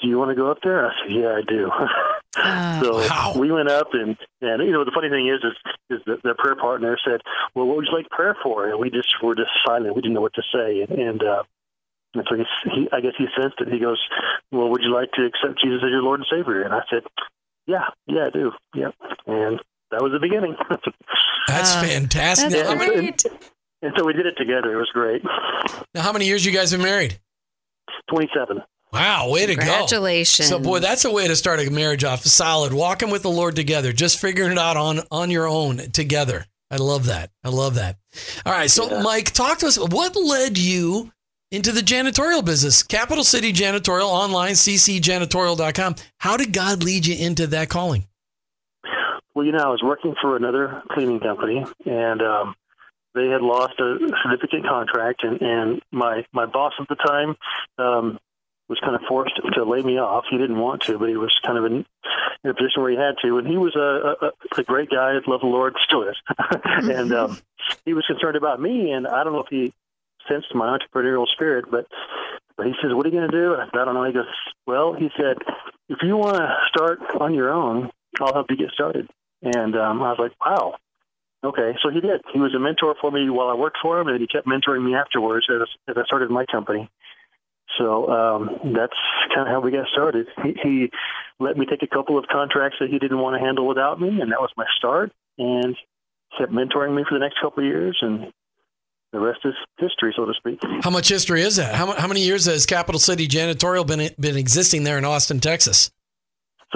[0.00, 1.70] "Do you want to go up there?" I said, "Yeah, I do."
[2.40, 2.82] Oh.
[2.82, 3.32] So Wow.
[3.36, 6.34] we went up, and and you know the funny thing is, is is the, the
[6.38, 7.20] prayer partner said,
[7.54, 9.94] "Well, what would you like prayer for?" And we just were just silent.
[9.96, 11.42] We didn't know what to say, and, and uh,
[12.14, 13.68] and so he, he, I guess he sensed it.
[13.72, 14.00] He goes,
[14.52, 17.02] "Well, would you like to accept Jesus as your Lord and Savior?" And I said,
[17.66, 18.52] "Yeah, yeah, I do.
[18.74, 18.90] Yeah.
[19.26, 20.54] And that was the beginning.
[21.48, 22.50] That's Uh, fantastic.
[22.50, 23.24] That's Now, how many, great.
[23.82, 24.72] and so we did it together.
[24.74, 25.22] It was great.
[25.94, 27.18] now, how many years you guys been married?
[28.10, 28.62] Twenty-seven.
[28.92, 29.60] Wow, way to go.
[29.60, 30.48] Congratulations.
[30.48, 32.72] So, boy, that's a way to start a marriage off solid.
[32.72, 36.46] Walking with the Lord together, just figuring it out on on your own together.
[36.70, 37.30] I love that.
[37.44, 37.96] I love that.
[38.44, 39.02] All right, so Yeah.
[39.02, 39.78] Mike, talk to us.
[39.78, 41.12] What led you
[41.50, 42.82] into the janitorial business?
[42.82, 45.94] Capital City Janitorial online, ccjanitorial.com.
[46.18, 48.06] How did God lead you into that calling?
[49.34, 52.54] Well, you know, I was working for another cleaning company, and um,
[53.14, 57.36] they had lost a significant contract, and, and my my boss at the time
[57.78, 58.18] um,
[58.68, 60.24] was kind of forced to lay me off.
[60.30, 61.86] He didn't want to, but he was kind of in,
[62.44, 63.38] in a position where he had to.
[63.38, 66.16] And he was a, a, a great guy, loved the Lord, still is,
[66.64, 67.38] and um,
[67.84, 68.90] he was concerned about me.
[68.92, 69.72] And I don't know if he
[70.28, 71.86] sensed my entrepreneurial spirit, but
[72.56, 74.04] but he says, "What are you going to do?" And I said, "I don't know."
[74.04, 74.26] He goes,
[74.66, 75.38] "Well," he said,
[75.88, 79.08] "if you want to start on your own, I'll help you get started."
[79.42, 80.74] And um, I was like, "Wow."
[81.44, 82.20] Okay, so he did.
[82.32, 84.84] He was a mentor for me while I worked for him, and he kept mentoring
[84.84, 86.90] me afterwards as, as I started my company.
[87.76, 88.96] So um, that's
[89.34, 90.26] kind of how we got started.
[90.42, 90.90] He, he
[91.38, 94.08] let me take a couple of contracts that he didn't want to handle without me,
[94.20, 95.12] and that was my start.
[95.38, 95.76] And
[96.36, 98.32] kept mentoring me for the next couple of years, and
[99.12, 100.60] the rest is history, so to speak.
[100.82, 101.74] How much history is that?
[101.74, 105.90] How, how many years has Capital City Janitorial been been existing there in Austin, Texas?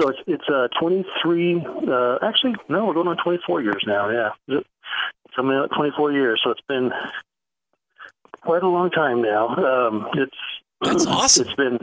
[0.01, 1.65] So it's it's uh, 23.
[1.87, 4.09] Uh, actually, no, we're going on 24 years now.
[4.09, 4.67] Yeah, it's
[5.35, 6.41] something like 24 years.
[6.43, 6.91] So it's been
[8.41, 9.47] quite a long time now.
[9.49, 10.35] Um, it's
[10.83, 11.47] That's awesome.
[11.47, 11.79] It's been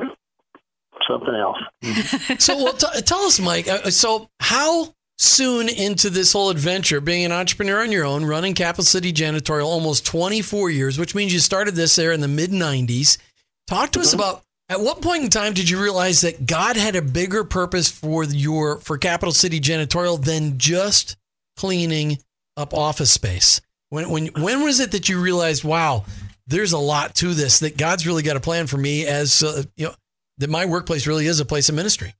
[1.09, 1.59] something else.
[2.41, 3.69] So, well, t- tell us, Mike.
[3.69, 8.55] Uh, so, how soon into this whole adventure, being an entrepreneur on your own, running
[8.55, 12.51] Capital City Janitorial, almost 24 years, which means you started this there in the mid
[12.51, 13.19] 90s.
[13.67, 16.97] Talk to us about at what point in time did you realize that God had
[16.97, 21.17] a bigger purpose for your for Capital City Janitorial than just
[21.57, 22.19] cleaning
[22.57, 23.61] up office space?
[23.91, 26.05] When when when was it that you realized, wow,
[26.51, 29.63] there's a lot to this that God's really got a plan for me as uh,
[29.77, 29.95] you know
[30.39, 32.15] that my workplace really is a place of ministry.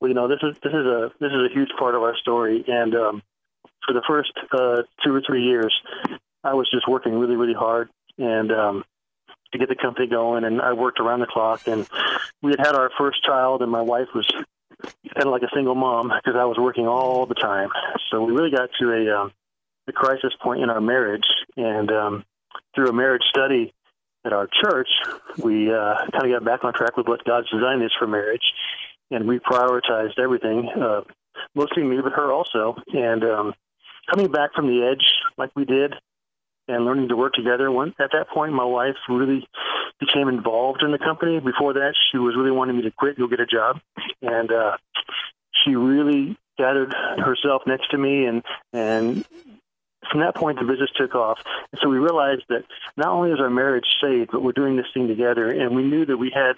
[0.00, 2.16] Well, you know, this is this is a this is a huge part of our
[2.16, 3.22] story, and um,
[3.86, 5.74] for the first uh, two or three years,
[6.42, 8.84] I was just working really, really hard, and um,
[9.52, 11.86] to get the company going, and I worked around the clock, and
[12.42, 14.26] we had had our first child, and my wife was
[14.82, 17.68] kind of like a single mom because I was working all the time.
[18.10, 19.32] So we really got to a um,
[19.86, 22.24] a crisis point in our marriage, and um,
[22.74, 23.72] through a marriage study,
[24.24, 24.88] at our church,
[25.38, 28.42] we uh, kind of got back on track with what God's design is for marriage,
[29.10, 31.00] and we prioritized everything, uh,
[31.54, 32.76] mostly me, but her also.
[32.92, 33.54] And um,
[34.10, 35.04] coming back from the edge
[35.38, 35.94] like we did,
[36.68, 37.70] and learning to work together.
[37.70, 39.46] When, at that point, my wife really
[39.98, 41.40] became involved in the company.
[41.40, 43.80] Before that, she was really wanting me to quit, go get a job,
[44.22, 44.76] and uh,
[45.64, 48.42] she really gathered herself next to me and
[48.74, 49.24] and
[50.10, 51.38] from that point, the business took off.
[51.72, 52.64] And so we realized that
[52.96, 55.50] not only is our marriage saved, but we're doing this thing together.
[55.50, 56.54] And we knew that we had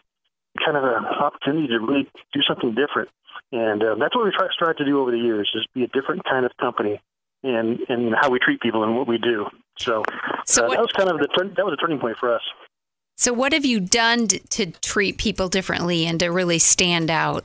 [0.65, 3.09] kind of an opportunity to really do something different.
[3.51, 5.85] And uh, that's what we try to strive to do over the years: is be
[5.85, 7.01] a different kind of company,
[7.43, 9.47] and and how we treat people and what we do.
[9.79, 10.03] So,
[10.47, 12.43] so uh, what, that was kind of the that was a turning point for us.
[13.17, 17.45] So, what have you done to treat people differently and to really stand out?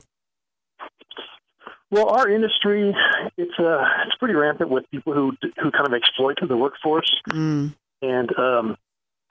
[1.90, 2.94] Well, our industry
[3.36, 7.74] it's uh, it's pretty rampant with people who who kind of exploit the workforce, mm.
[8.02, 8.76] and um,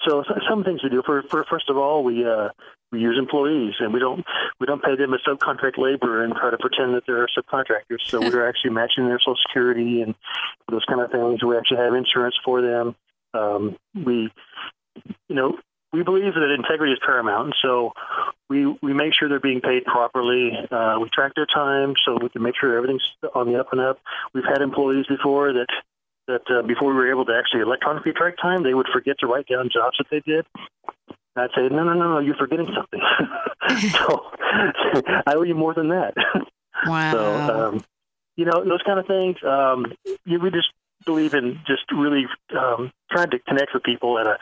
[0.08, 1.04] so some things we do.
[1.06, 2.50] For, for first of all, we uh,
[2.92, 4.26] we use employees, and we don't
[4.60, 8.02] we don't pay them a subcontract labor and try to pretend that they're subcontractors.
[8.06, 10.16] So we're actually matching their Social Security and
[10.70, 11.44] those kind of things.
[11.44, 12.96] We actually have insurance for them.
[13.34, 14.32] Um, we,
[15.28, 15.58] you know,
[15.94, 17.94] we believe that integrity is paramount, and so
[18.50, 20.52] we we make sure they're being paid properly.
[20.72, 23.04] Uh, we track their time so we can make sure everything's
[23.36, 24.00] on the up and up.
[24.34, 25.68] We've had employees before that
[26.28, 29.28] that uh, before we were able to actually electronically track time, they would forget to
[29.28, 30.46] write down jobs that they did.
[31.36, 33.00] And I'd say, no, no, no, no, you're forgetting something.
[33.92, 34.26] so
[35.26, 36.14] I owe you more than that.
[36.86, 37.12] Wow.
[37.12, 37.84] So, um,
[38.36, 39.38] you know, those kind of things.
[39.44, 39.94] Um,
[40.26, 40.68] you, we just
[41.08, 44.38] believe in just really um, trying to connect with people at a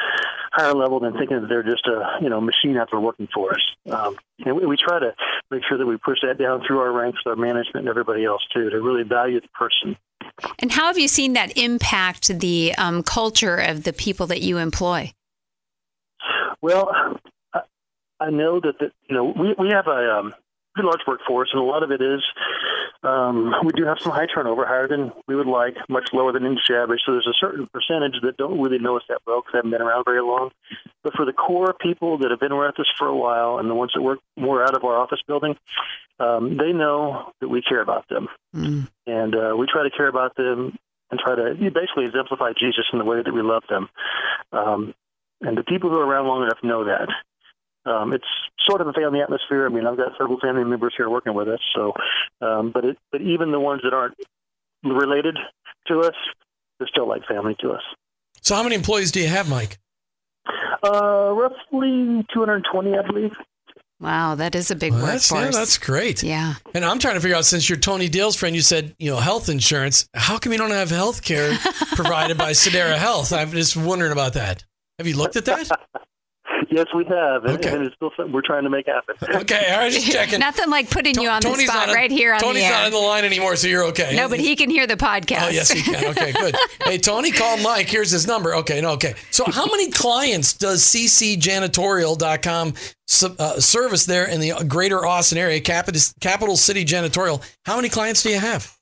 [0.52, 3.54] higher level than thinking that they're just a you know machine out there working for
[3.54, 3.62] us.
[3.90, 5.14] Um, and we, we try to
[5.52, 8.26] make sure that we push that down through our ranks with our management and everybody
[8.26, 9.96] else too to really value the person.
[10.60, 14.58] And how have you seen that impact the um, culture of the people that you
[14.58, 15.14] employ?
[16.62, 16.92] Well,
[18.20, 20.34] I know that the, you know we we have a um,
[20.76, 22.22] pretty large workforce, and a lot of it is
[23.04, 26.46] um, we do have some high turnover, higher than we would like, much lower than
[26.46, 27.02] industry average.
[27.06, 29.72] So there's a certain percentage that don't really know us that well because they haven't
[29.72, 30.52] been around very long.
[31.04, 33.76] But for the core people that have been with us for a while and the
[33.76, 35.56] ones that work more out of our office building,
[36.20, 38.88] um, they know that we care about them, mm.
[39.06, 40.78] and uh, we try to care about them
[41.12, 43.90] and try to basically exemplify Jesus in the way that we love them.
[44.52, 44.94] Um,
[45.42, 47.10] and the people who are around long enough know that
[47.86, 48.26] um, it's
[48.68, 49.66] sort of a family atmosphere.
[49.66, 51.60] I mean, I've got several family members here working with us.
[51.76, 51.94] So,
[52.42, 54.16] um, but it, but even the ones that aren't
[54.84, 55.38] related
[55.88, 56.16] to us,
[56.80, 57.82] they're still like family to us.
[58.42, 59.80] So, how many employees do you have, Mike?
[60.84, 63.36] Uh, roughly 220, I believe.
[64.00, 65.30] Wow, that is a big well, workforce.
[65.30, 66.22] That's, yeah, that's great.
[66.22, 66.56] Yeah.
[66.74, 69.18] And I'm trying to figure out since you're Tony Dale's friend, you said, you know,
[69.18, 70.08] health insurance.
[70.14, 71.58] How come you don't have health care
[71.96, 73.32] provided by Sedera Health?
[73.32, 74.64] I'm just wondering about that.
[75.00, 75.70] Have you looked at that?
[76.72, 77.76] Yes, we have, and, okay.
[77.76, 79.16] and it's still something we're trying to make happen.
[79.42, 80.40] okay, I was just checking.
[80.40, 82.72] Nothing like putting you on Tony's the spot right here on Tony's the air.
[82.72, 84.16] Tony's not on the line anymore, so you're okay.
[84.16, 85.48] No, but he can hear the podcast.
[85.48, 85.96] Oh, yes, he can.
[86.16, 86.56] Okay, good.
[86.84, 87.90] hey, Tony, call Mike.
[87.90, 88.56] Here's his number.
[88.56, 89.16] Okay, no, okay.
[89.32, 92.74] So, how many clients does ccjanitorial.com
[93.40, 97.44] uh, service there in the greater Austin area, capital, capital City Janitorial?
[97.66, 98.75] How many clients do you have?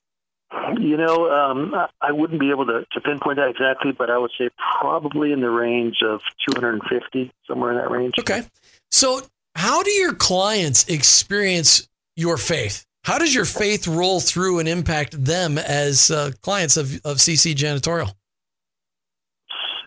[0.80, 4.32] You know, um, I wouldn't be able to, to pinpoint that exactly, but I would
[4.38, 8.14] say probably in the range of 250, somewhere in that range.
[8.20, 8.44] Okay.
[8.92, 9.22] So,
[9.56, 12.86] how do your clients experience your faith?
[13.04, 17.54] How does your faith roll through and impact them as uh, clients of, of CC
[17.54, 18.14] Janitorial?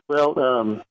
[0.09, 0.83] Well, um,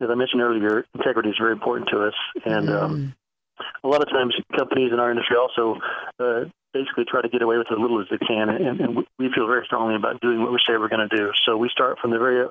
[0.00, 2.14] as I mentioned earlier, integrity is very important to us.
[2.44, 3.14] And um,
[3.58, 3.64] mm.
[3.82, 5.78] a lot of times, companies in our industry also
[6.20, 9.32] uh, basically try to get away with as little as they can, and, and we
[9.32, 11.30] feel very strongly about doing what we say we're going to do.
[11.46, 12.46] So we start from the very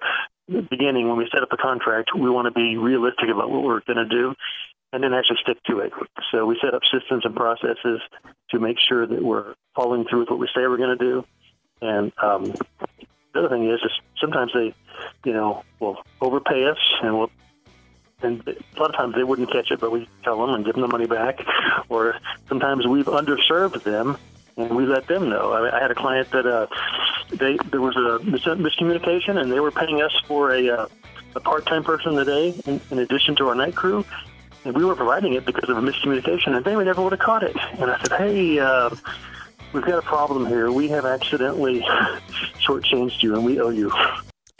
[0.47, 2.11] beginning when we set up a contract.
[2.15, 4.33] We want to be realistic about what we're going to do,
[4.93, 5.91] and then actually stick to it.
[6.31, 7.99] So we set up systems and processes
[8.51, 11.25] to make sure that we're following through with what we say we're going to do.
[11.81, 12.53] And um,
[13.33, 14.73] the other thing is, is sometimes they,
[15.25, 17.31] you know, will overpay us and will
[18.23, 20.73] and a lot of times they wouldn't catch it, but we tell them and give
[20.75, 21.39] them the money back.
[21.89, 22.15] Or
[22.47, 24.17] sometimes we've underserved them
[24.57, 25.51] and we let them know.
[25.51, 26.67] I, I had a client that uh,
[27.29, 30.87] they there was a miscommunication, and they were paying us for a, uh,
[31.35, 34.05] a part-time person a day in, in addition to our night crew,
[34.65, 37.43] and we were providing it because of a miscommunication, and they never would have caught
[37.43, 37.55] it.
[37.79, 38.59] And I said, hey.
[38.59, 38.95] Uh,
[39.73, 40.71] we've got a problem here.
[40.71, 41.81] We have accidentally
[42.61, 43.91] shortchanged you, and we owe you.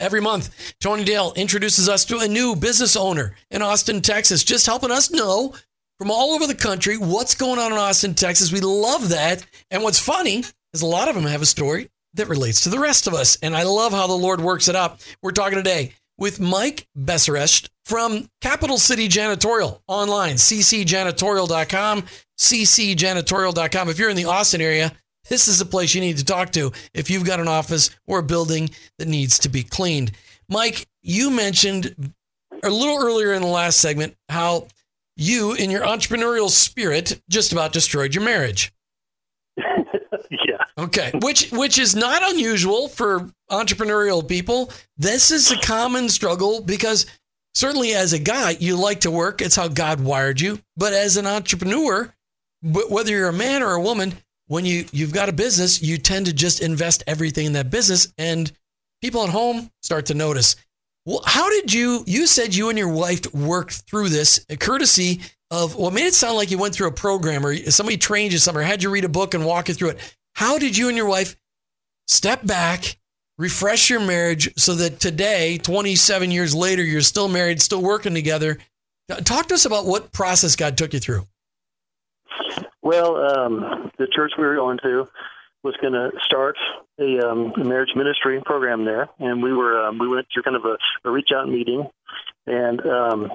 [0.04, 4.66] Every month, Tony Dale introduces us to a new business owner in Austin, Texas, just
[4.66, 5.54] helping us know
[5.98, 8.52] from all over the country what's going on in Austin, Texas.
[8.52, 9.46] We love that.
[9.70, 10.44] And what's funny
[10.74, 13.38] is a lot of them have a story that relates to the rest of us.
[13.40, 15.02] And I love how the Lord works it out.
[15.22, 22.04] We're talking today with Mike Besserecht from Capital City Janitorial online, ccjanitorial.com,
[22.38, 23.88] ccjanitorial.com.
[23.88, 24.92] If you're in the Austin area,
[25.28, 28.18] this is the place you need to talk to if you've got an office or
[28.18, 30.12] a building that needs to be cleaned.
[30.48, 32.14] Mike, you mentioned
[32.62, 34.68] a little earlier in the last segment how
[35.16, 38.72] you, in your entrepreneurial spirit, just about destroyed your marriage.
[39.58, 40.64] yeah.
[40.76, 44.72] Okay, which which is not unusual for entrepreneurial people.
[44.96, 47.06] This is a common struggle because
[47.54, 49.40] certainly as a guy, you like to work.
[49.40, 50.58] It's how God wired you.
[50.76, 52.12] But as an entrepreneur,
[52.62, 54.14] whether you're a man or a woman,
[54.46, 58.12] when you you've got a business, you tend to just invest everything in that business,
[58.18, 58.50] and
[59.00, 60.56] people at home start to notice.
[61.06, 62.04] Well, how did you?
[62.06, 65.20] You said you and your wife worked through this, uh, courtesy
[65.50, 68.32] of what well, made it sound like you went through a program or somebody trained
[68.32, 70.16] you somewhere, had you read a book and walk you through it.
[70.34, 71.36] How did you and your wife
[72.08, 72.96] step back,
[73.38, 78.58] refresh your marriage so that today, 27 years later, you're still married, still working together?
[79.24, 81.26] Talk to us about what process God took you through.
[82.84, 85.08] Well, um, the church we were going to
[85.62, 86.56] was going to start
[87.00, 90.54] a, um, a, marriage ministry program there, and we were um, we went to kind
[90.54, 90.76] of a,
[91.08, 91.88] a reach out meeting,
[92.46, 93.32] and um,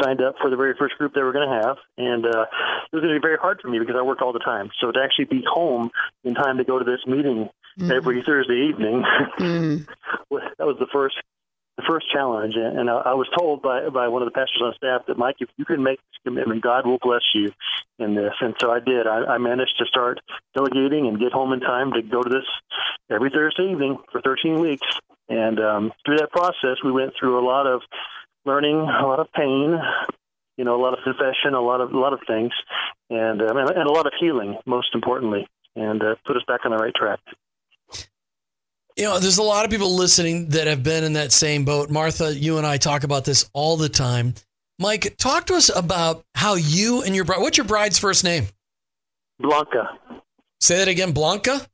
[0.00, 2.46] signed up for the very first group they were going to have, and uh,
[2.92, 4.70] it was going to be very hard for me because I work all the time.
[4.80, 5.90] So to actually be home
[6.22, 7.90] in time to go to this meeting mm-hmm.
[7.90, 9.02] every Thursday evening,
[9.40, 9.82] mm-hmm.
[10.58, 11.16] that was the first
[11.76, 12.54] the first challenge.
[12.56, 15.48] And I, was told by by one of the pastors on staff that Mike, if
[15.56, 17.52] you can make this commitment, God will bless you
[17.98, 18.34] in this.
[18.40, 19.06] And so I did.
[19.06, 20.20] I, I managed to start
[20.54, 22.46] delegating and get home in time to go to this
[23.10, 24.86] every Thursday evening for 13 weeks.
[25.28, 27.80] And um, through that process, we went through a lot of
[28.44, 29.78] learning, a lot of pain,
[30.56, 32.52] you know, a lot of confession, a lot of a lot of things,
[33.08, 36.60] and um, and, and a lot of healing, most importantly, and uh, put us back
[36.64, 37.20] on the right track.
[38.96, 41.90] You know, there's a lot of people listening that have been in that same boat.
[41.90, 44.34] Martha, you and I talk about this all the time.
[44.78, 47.40] Mike, talk to us about how you and your bride.
[47.40, 48.46] What's your bride's first name?
[49.38, 49.98] Blanca.
[50.60, 51.66] Say that again, Blanca.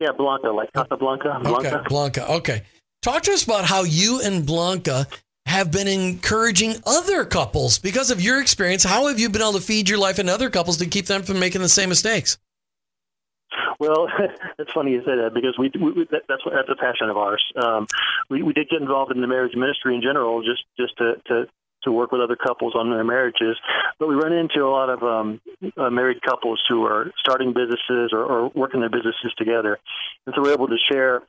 [0.00, 1.40] Yeah, Blanca, like Casablanca.
[1.42, 1.78] Blanca.
[1.78, 2.32] Okay, Blanca.
[2.32, 2.62] Okay.
[3.02, 5.06] Talk to us about how you and Blanca
[5.46, 8.82] have been encouraging other couples because of your experience.
[8.82, 11.22] How have you been able to feed your life and other couples to keep them
[11.22, 12.38] from making the same mistakes?
[13.78, 14.08] Well,
[14.58, 17.44] it's funny you say that because we, we that, that's that's a passion of ours.
[17.56, 17.86] Um,
[18.28, 21.46] we we did get involved in the marriage ministry in general, just just to to
[21.84, 23.56] to work with other couples on their marriages.
[23.98, 25.40] But we run into a lot of um,
[25.76, 29.78] uh, married couples who are starting businesses or, or working their businesses together,
[30.26, 31.22] and so we're able to share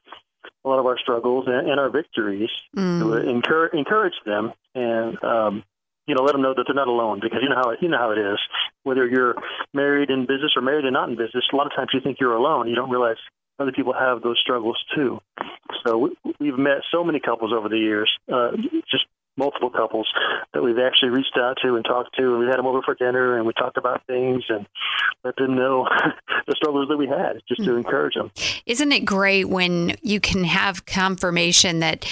[0.64, 3.00] a lot of our struggles and, and our victories mm.
[3.00, 5.64] to encourage encourage them and um,
[6.08, 7.90] you know let them know that they're not alone because you know how it, you
[7.90, 8.40] know how it is.
[8.84, 9.36] Whether you're
[9.74, 12.20] married in business or married and not in business a lot of times you think
[12.20, 13.18] you're alone you don't realize
[13.60, 15.20] other people have those struggles too.
[15.86, 18.52] So we, have met so many couples over the years uh,
[18.92, 19.06] just
[19.38, 20.08] multiple couples
[20.54, 22.96] that we've actually reached out to and talked to, and we had them over for
[22.96, 24.66] dinner, and we talked about things and
[25.24, 25.88] let them know
[26.48, 28.32] the struggles that we had, just to encourage them.
[28.66, 32.06] Isn't it great when you can have confirmation that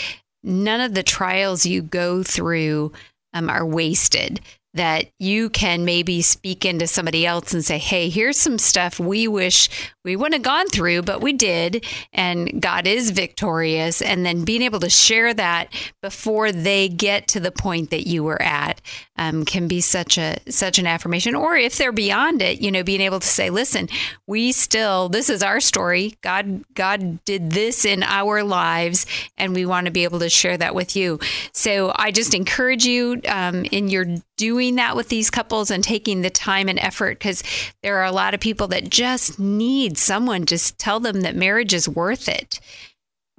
[0.43, 2.91] none of the trials you go through
[3.33, 4.39] um, are wasted?
[4.75, 9.27] that you can maybe speak into somebody else and say, hey, here's some stuff we
[9.27, 9.69] wish
[10.03, 11.85] we wouldn't have gone through, but we did.
[12.11, 14.01] And God is victorious.
[14.01, 18.23] And then being able to share that before they get to the point that you
[18.23, 18.81] were at
[19.17, 21.35] um, can be such a such an affirmation.
[21.35, 23.89] Or if they're beyond it, you know, being able to say, listen,
[24.27, 26.15] we still this is our story.
[26.21, 29.05] God God did this in our lives,
[29.37, 31.19] and we want to be able to share that with you.
[31.51, 34.05] So I just encourage you um, in your
[34.37, 37.43] doing that with these couples and taking the time and effort because
[37.83, 41.73] there are a lot of people that just need someone just tell them that marriage
[41.73, 42.59] is worth it.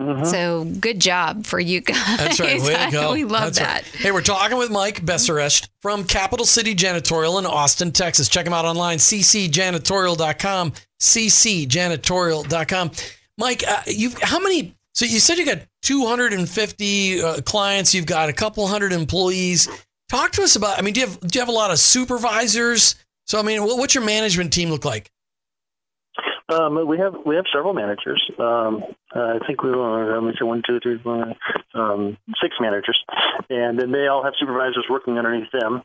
[0.00, 0.24] Mm-hmm.
[0.24, 2.18] So good job for you guys.
[2.18, 2.60] That's right.
[2.60, 3.12] Way to go.
[3.12, 3.82] we love That's that.
[3.84, 4.02] Right.
[4.02, 8.28] Hey, we're talking with Mike Besserecht from Capital City Janitorial in Austin, Texas.
[8.28, 12.90] Check him out online, ccjanitorial.com, ccjanitorial.com.
[13.38, 14.74] Mike, uh, you've how many?
[14.94, 17.94] So you said you got 250 uh, clients.
[17.94, 19.68] You've got a couple hundred employees.
[20.08, 20.78] Talk to us about.
[20.78, 22.96] I mean, do you have do you have a lot of supervisors?
[23.26, 25.10] So I mean, what's your management team look like?
[26.48, 28.22] Um, we have we have several managers.
[28.38, 28.84] Um,
[29.14, 31.32] uh, I think we were let me say one, two, three, four,
[31.74, 33.02] um, six managers,
[33.48, 35.82] and then they all have supervisors working underneath them,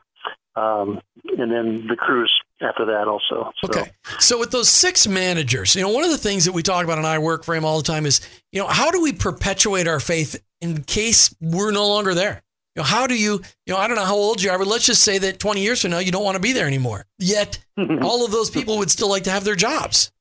[0.58, 1.00] um,
[1.38, 3.52] and then the crews after that also.
[3.64, 3.70] So.
[3.70, 6.84] Okay, so with those six managers, you know, one of the things that we talk
[6.84, 8.20] about in I work for him all the time is,
[8.52, 12.44] you know, how do we perpetuate our faith in case we're no longer there?
[12.76, 14.68] You know, how do you, you know, I don't know how old you are, but
[14.68, 17.06] let's just say that 20 years from now, you don't want to be there anymore.
[17.18, 17.60] Yet
[18.02, 20.12] all of those people would still like to have their jobs.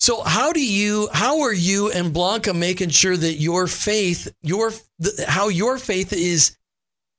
[0.00, 4.72] So how do you how are you and Blanca making sure that your faith your
[5.26, 6.56] how your faith is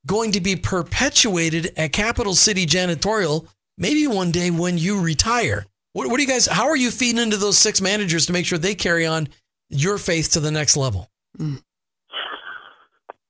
[0.05, 3.47] going to be perpetuated at Capital City Janitorial
[3.77, 5.65] maybe one day when you retire?
[5.93, 8.45] What, what do you guys how are you feeding into those six managers to make
[8.45, 9.29] sure they carry on
[9.69, 11.09] your faith to the next level?
[11.39, 11.61] Mm.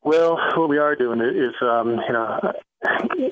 [0.05, 2.53] Well, what we are doing is, um, you know,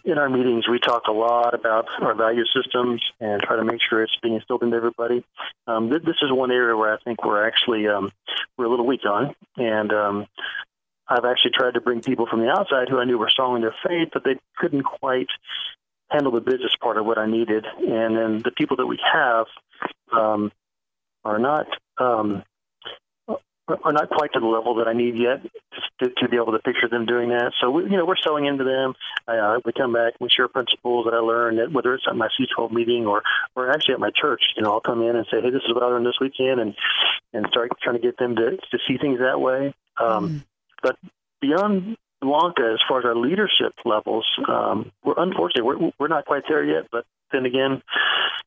[0.03, 3.79] in our meetings, we talk a lot about our value systems and try to make
[3.87, 5.23] sure it's being instilled into everybody.
[5.67, 8.11] Um, th- this is one area where I think we're actually um,
[8.57, 10.25] we're a little weak on, and um,
[11.07, 13.61] I've actually tried to bring people from the outside who I knew were strong in
[13.61, 15.29] their faith, but they couldn't quite
[16.09, 17.67] handle the business part of what I needed.
[17.67, 19.45] And then the people that we have
[20.11, 20.51] um,
[21.23, 21.67] are not
[21.99, 22.43] um,
[23.67, 25.41] are not quite to the level that I need yet
[25.99, 27.53] to, to be able to picture them doing that.
[27.61, 28.93] So, we, you know, we're selling into them.
[29.27, 32.27] Uh, we come back, we share principles that I learned, that whether it's at my
[32.39, 33.23] C12 meeting or,
[33.55, 34.41] or actually at my church.
[34.57, 36.59] You know, I'll come in and say, hey, this is what I learned this weekend,
[36.59, 36.75] and,
[37.31, 39.73] and start trying to get them to, to see things that way.
[39.97, 40.43] Um, mm.
[40.81, 40.97] But
[41.39, 46.43] beyond Blanca, as far as our leadership levels, um, we're unfortunately we're, we're not quite
[46.47, 46.87] there yet.
[46.91, 47.81] But then again,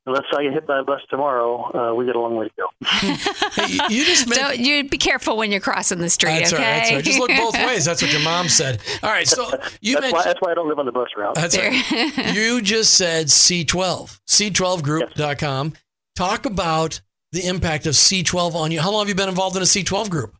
[0.05, 2.53] unless I get hit by a bus tomorrow, uh, we got a long way to
[2.57, 2.67] go.
[2.87, 4.41] hey, you just meant...
[4.41, 6.39] Don't, you be careful when you're crossing the street.
[6.39, 6.63] That's okay?
[6.63, 6.79] right.
[6.79, 7.03] That's right.
[7.03, 7.85] Just look both ways.
[7.85, 8.81] That's what your mom said.
[9.03, 9.27] All right.
[9.27, 9.43] So
[9.81, 11.35] you that's mentioned why, that's why I don't live on the bus route.
[11.35, 12.33] That's right.
[12.33, 15.67] you just said C12, C12group.com.
[15.67, 15.81] Yes.
[16.15, 17.01] Talk about
[17.31, 18.79] the impact of C12 on you.
[18.79, 20.35] How long have you been involved in a C12 group?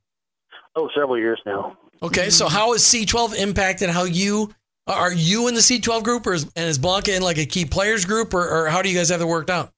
[0.76, 1.78] Oh, several years now.
[2.02, 4.54] Okay, so how has C12 impacted how you
[4.88, 7.66] are you in the C12 group, or is, and is Blanca in like a key
[7.66, 9.72] players group, or, or how do you guys have it worked out?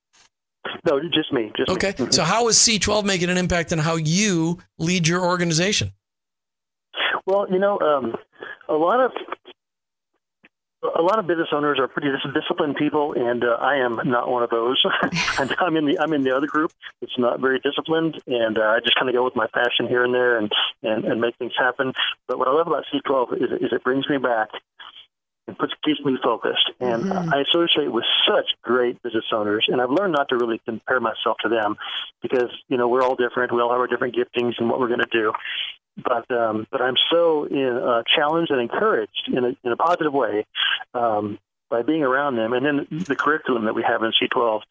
[0.86, 1.52] No, just me.
[1.58, 1.88] Just okay.
[1.88, 1.94] Me.
[1.94, 2.12] Mm-hmm.
[2.12, 5.94] So how is C12 making an impact on how you lead your organization?
[7.26, 8.16] Well, you know, um,
[8.68, 9.12] a lot of
[10.82, 14.44] a lot of business owners are pretty disciplined people, and uh, I am not one
[14.44, 14.82] of those.
[15.60, 16.72] I'm in the I'm in the other group.
[17.02, 20.04] It's not very disciplined, and uh, I just kind of go with my passion here
[20.04, 20.52] and there, and,
[20.84, 21.94] and and make things happen.
[22.28, 24.50] But what I love about C12 is, is it brings me back
[25.48, 26.72] and puts keeps me focused.
[26.80, 27.34] And mm-hmm.
[27.34, 31.38] I associate with such great business owners, and I've learned not to really compare myself
[31.44, 31.76] to them
[32.22, 33.54] because you know we're all different.
[33.54, 35.34] We all have our different giftings and what we're going to do
[35.98, 40.14] but um, but I'm so in, uh, challenged and encouraged in a, in a positive
[40.14, 40.46] way
[40.94, 42.54] um, by being around them.
[42.54, 44.62] And then the curriculum that we have in C12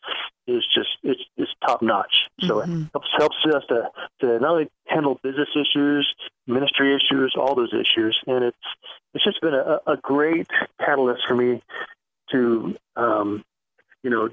[0.46, 2.28] is just it's, it's top notch.
[2.40, 2.82] So mm-hmm.
[2.82, 3.90] it helps helps us to
[4.20, 6.12] to not only handle business issues,
[6.46, 8.56] ministry issues, all those issues, and it's
[9.14, 10.48] it's just been a, a great
[10.80, 11.62] catalyst for me
[12.32, 13.44] to um,
[14.02, 14.28] you know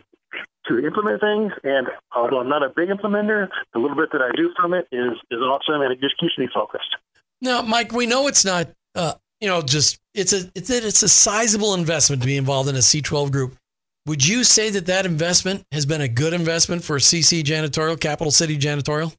[0.67, 1.51] to implement things.
[1.63, 4.87] And although I'm not a big implementer, the little bit that I do from it
[4.91, 6.95] is is awesome, and it just keeps me focused.
[7.41, 11.03] Now, Mike, we know it's not, uh, you know, just it's a it's a, it's
[11.03, 13.55] a sizable investment to be involved in a C12 group.
[14.07, 18.31] Would you say that that investment has been a good investment for CC Janitorial, Capital
[18.31, 19.15] City Janitorial?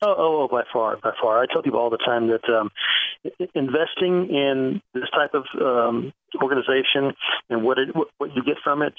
[0.00, 1.42] Oh, oh, oh, by far, by far.
[1.42, 2.70] I tell people all the time that um,
[3.54, 7.12] investing in this type of um, organization
[7.50, 7.88] and what it,
[8.18, 8.94] what you get from it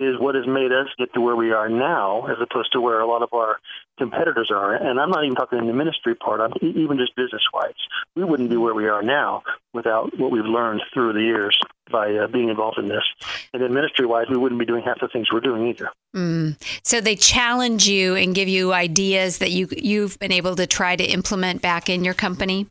[0.00, 3.00] is what has made us get to where we are now, as opposed to where
[3.00, 3.60] a lot of our
[3.98, 4.74] competitors are.
[4.74, 6.40] And I'm not even talking in the ministry part.
[6.40, 7.74] I'm even just business wise.
[8.16, 9.42] We wouldn't be where we are now
[9.74, 11.58] without what we've learned through the years
[11.92, 13.02] by uh, being involved in this.
[13.52, 15.90] And then ministry wise, we wouldn't be doing half the things we're doing either.
[16.16, 16.56] Mm.
[16.82, 20.96] So they challenge you and give you ideas that you you've been able to try
[20.96, 22.68] to implement back in your company.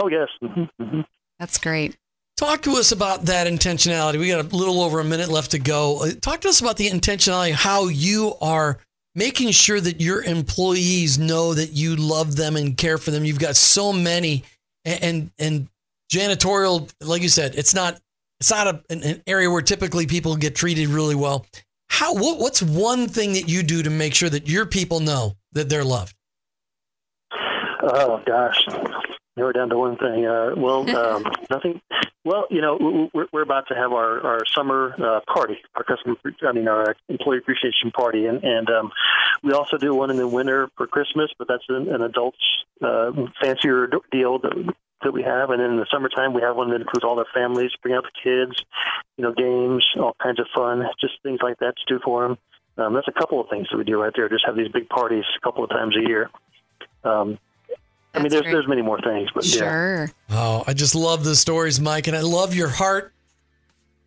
[0.00, 0.28] Oh yes.
[0.42, 0.82] Mm-hmm.
[0.82, 1.00] Mm-hmm.
[1.38, 1.96] That's great.
[2.36, 4.18] Talk to us about that intentionality.
[4.18, 6.02] We got a little over a minute left to go.
[6.02, 8.78] Uh, talk to us about the intentionality, how you are
[9.14, 13.24] making sure that your employees know that you love them and care for them.
[13.24, 14.42] You've got so many,
[14.84, 15.68] and and,
[16.12, 18.00] janitorial, like you said, it's not
[18.40, 21.46] it's not a, an, an, area where typically people get treated really well.
[21.88, 25.36] How what, what's one thing that you do to make sure that your people know
[25.52, 26.14] that they're loved?
[27.82, 28.66] Oh gosh,
[29.36, 30.26] narrow down to one thing.
[30.26, 31.80] Uh, well, um, nothing.
[32.24, 36.16] Well, you know, we're, we're about to have our, our summer uh, party, our customer,
[36.46, 38.92] I mean, our employee appreciation party, and and um,
[39.42, 42.38] we also do one in the winter for Christmas, but that's an, an adults
[42.82, 46.70] uh, fancier deal that that we have, and then in the summertime we have one
[46.70, 48.58] that includes all their families, bring out the kids,
[49.18, 52.38] you know, games, all kinds of fun, just things like that to do for them.
[52.76, 54.28] Um, that's a couple of things that we do right there.
[54.28, 56.30] Just have these big parties a couple of times a year.
[57.04, 57.38] Um,
[58.14, 58.52] I mean, there's great.
[58.52, 59.58] there's many more things, but yeah.
[59.58, 60.10] sure.
[60.28, 60.36] Yeah.
[60.36, 63.12] Oh, I just love the stories, Mike, and I love your heart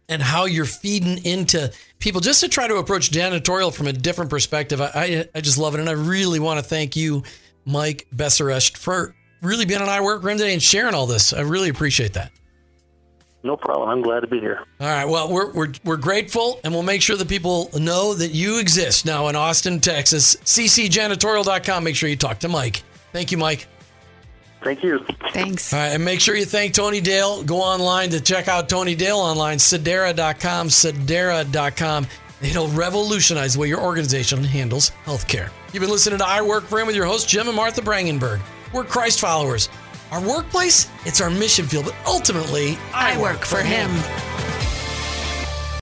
[0.09, 4.29] and how you're feeding into people just to try to approach janitorial from a different
[4.29, 4.79] perspective.
[4.81, 7.23] I I, I just love it, and I really want to thank you,
[7.65, 11.33] Mike Besseresh, for really being on I Work for Him today and sharing all this.
[11.33, 12.31] I really appreciate that.
[13.43, 13.89] No problem.
[13.89, 14.65] I'm glad to be here.
[14.79, 15.05] All right.
[15.05, 19.05] Well, we're, we're, we're grateful, and we'll make sure that people know that you exist
[19.05, 20.35] now in Austin, Texas.
[20.37, 21.83] ccjanitorial.com.
[21.83, 22.83] Make sure you talk to Mike.
[23.13, 23.67] Thank you, Mike.
[24.63, 24.99] Thank you.
[25.31, 25.71] Thanks.
[25.71, 27.43] All right, and make sure you thank Tony Dale.
[27.43, 32.07] Go online to check out Tony Dale online, Sedera.com, Sedera.com.
[32.41, 35.49] It'll revolutionize the way your organization handles healthcare.
[35.73, 38.41] You've been listening to I Work for Him with your host, Jim and Martha Brangenberg.
[38.73, 39.69] We're Christ followers.
[40.11, 43.89] Our workplace, it's our mission field, but ultimately, I work for him.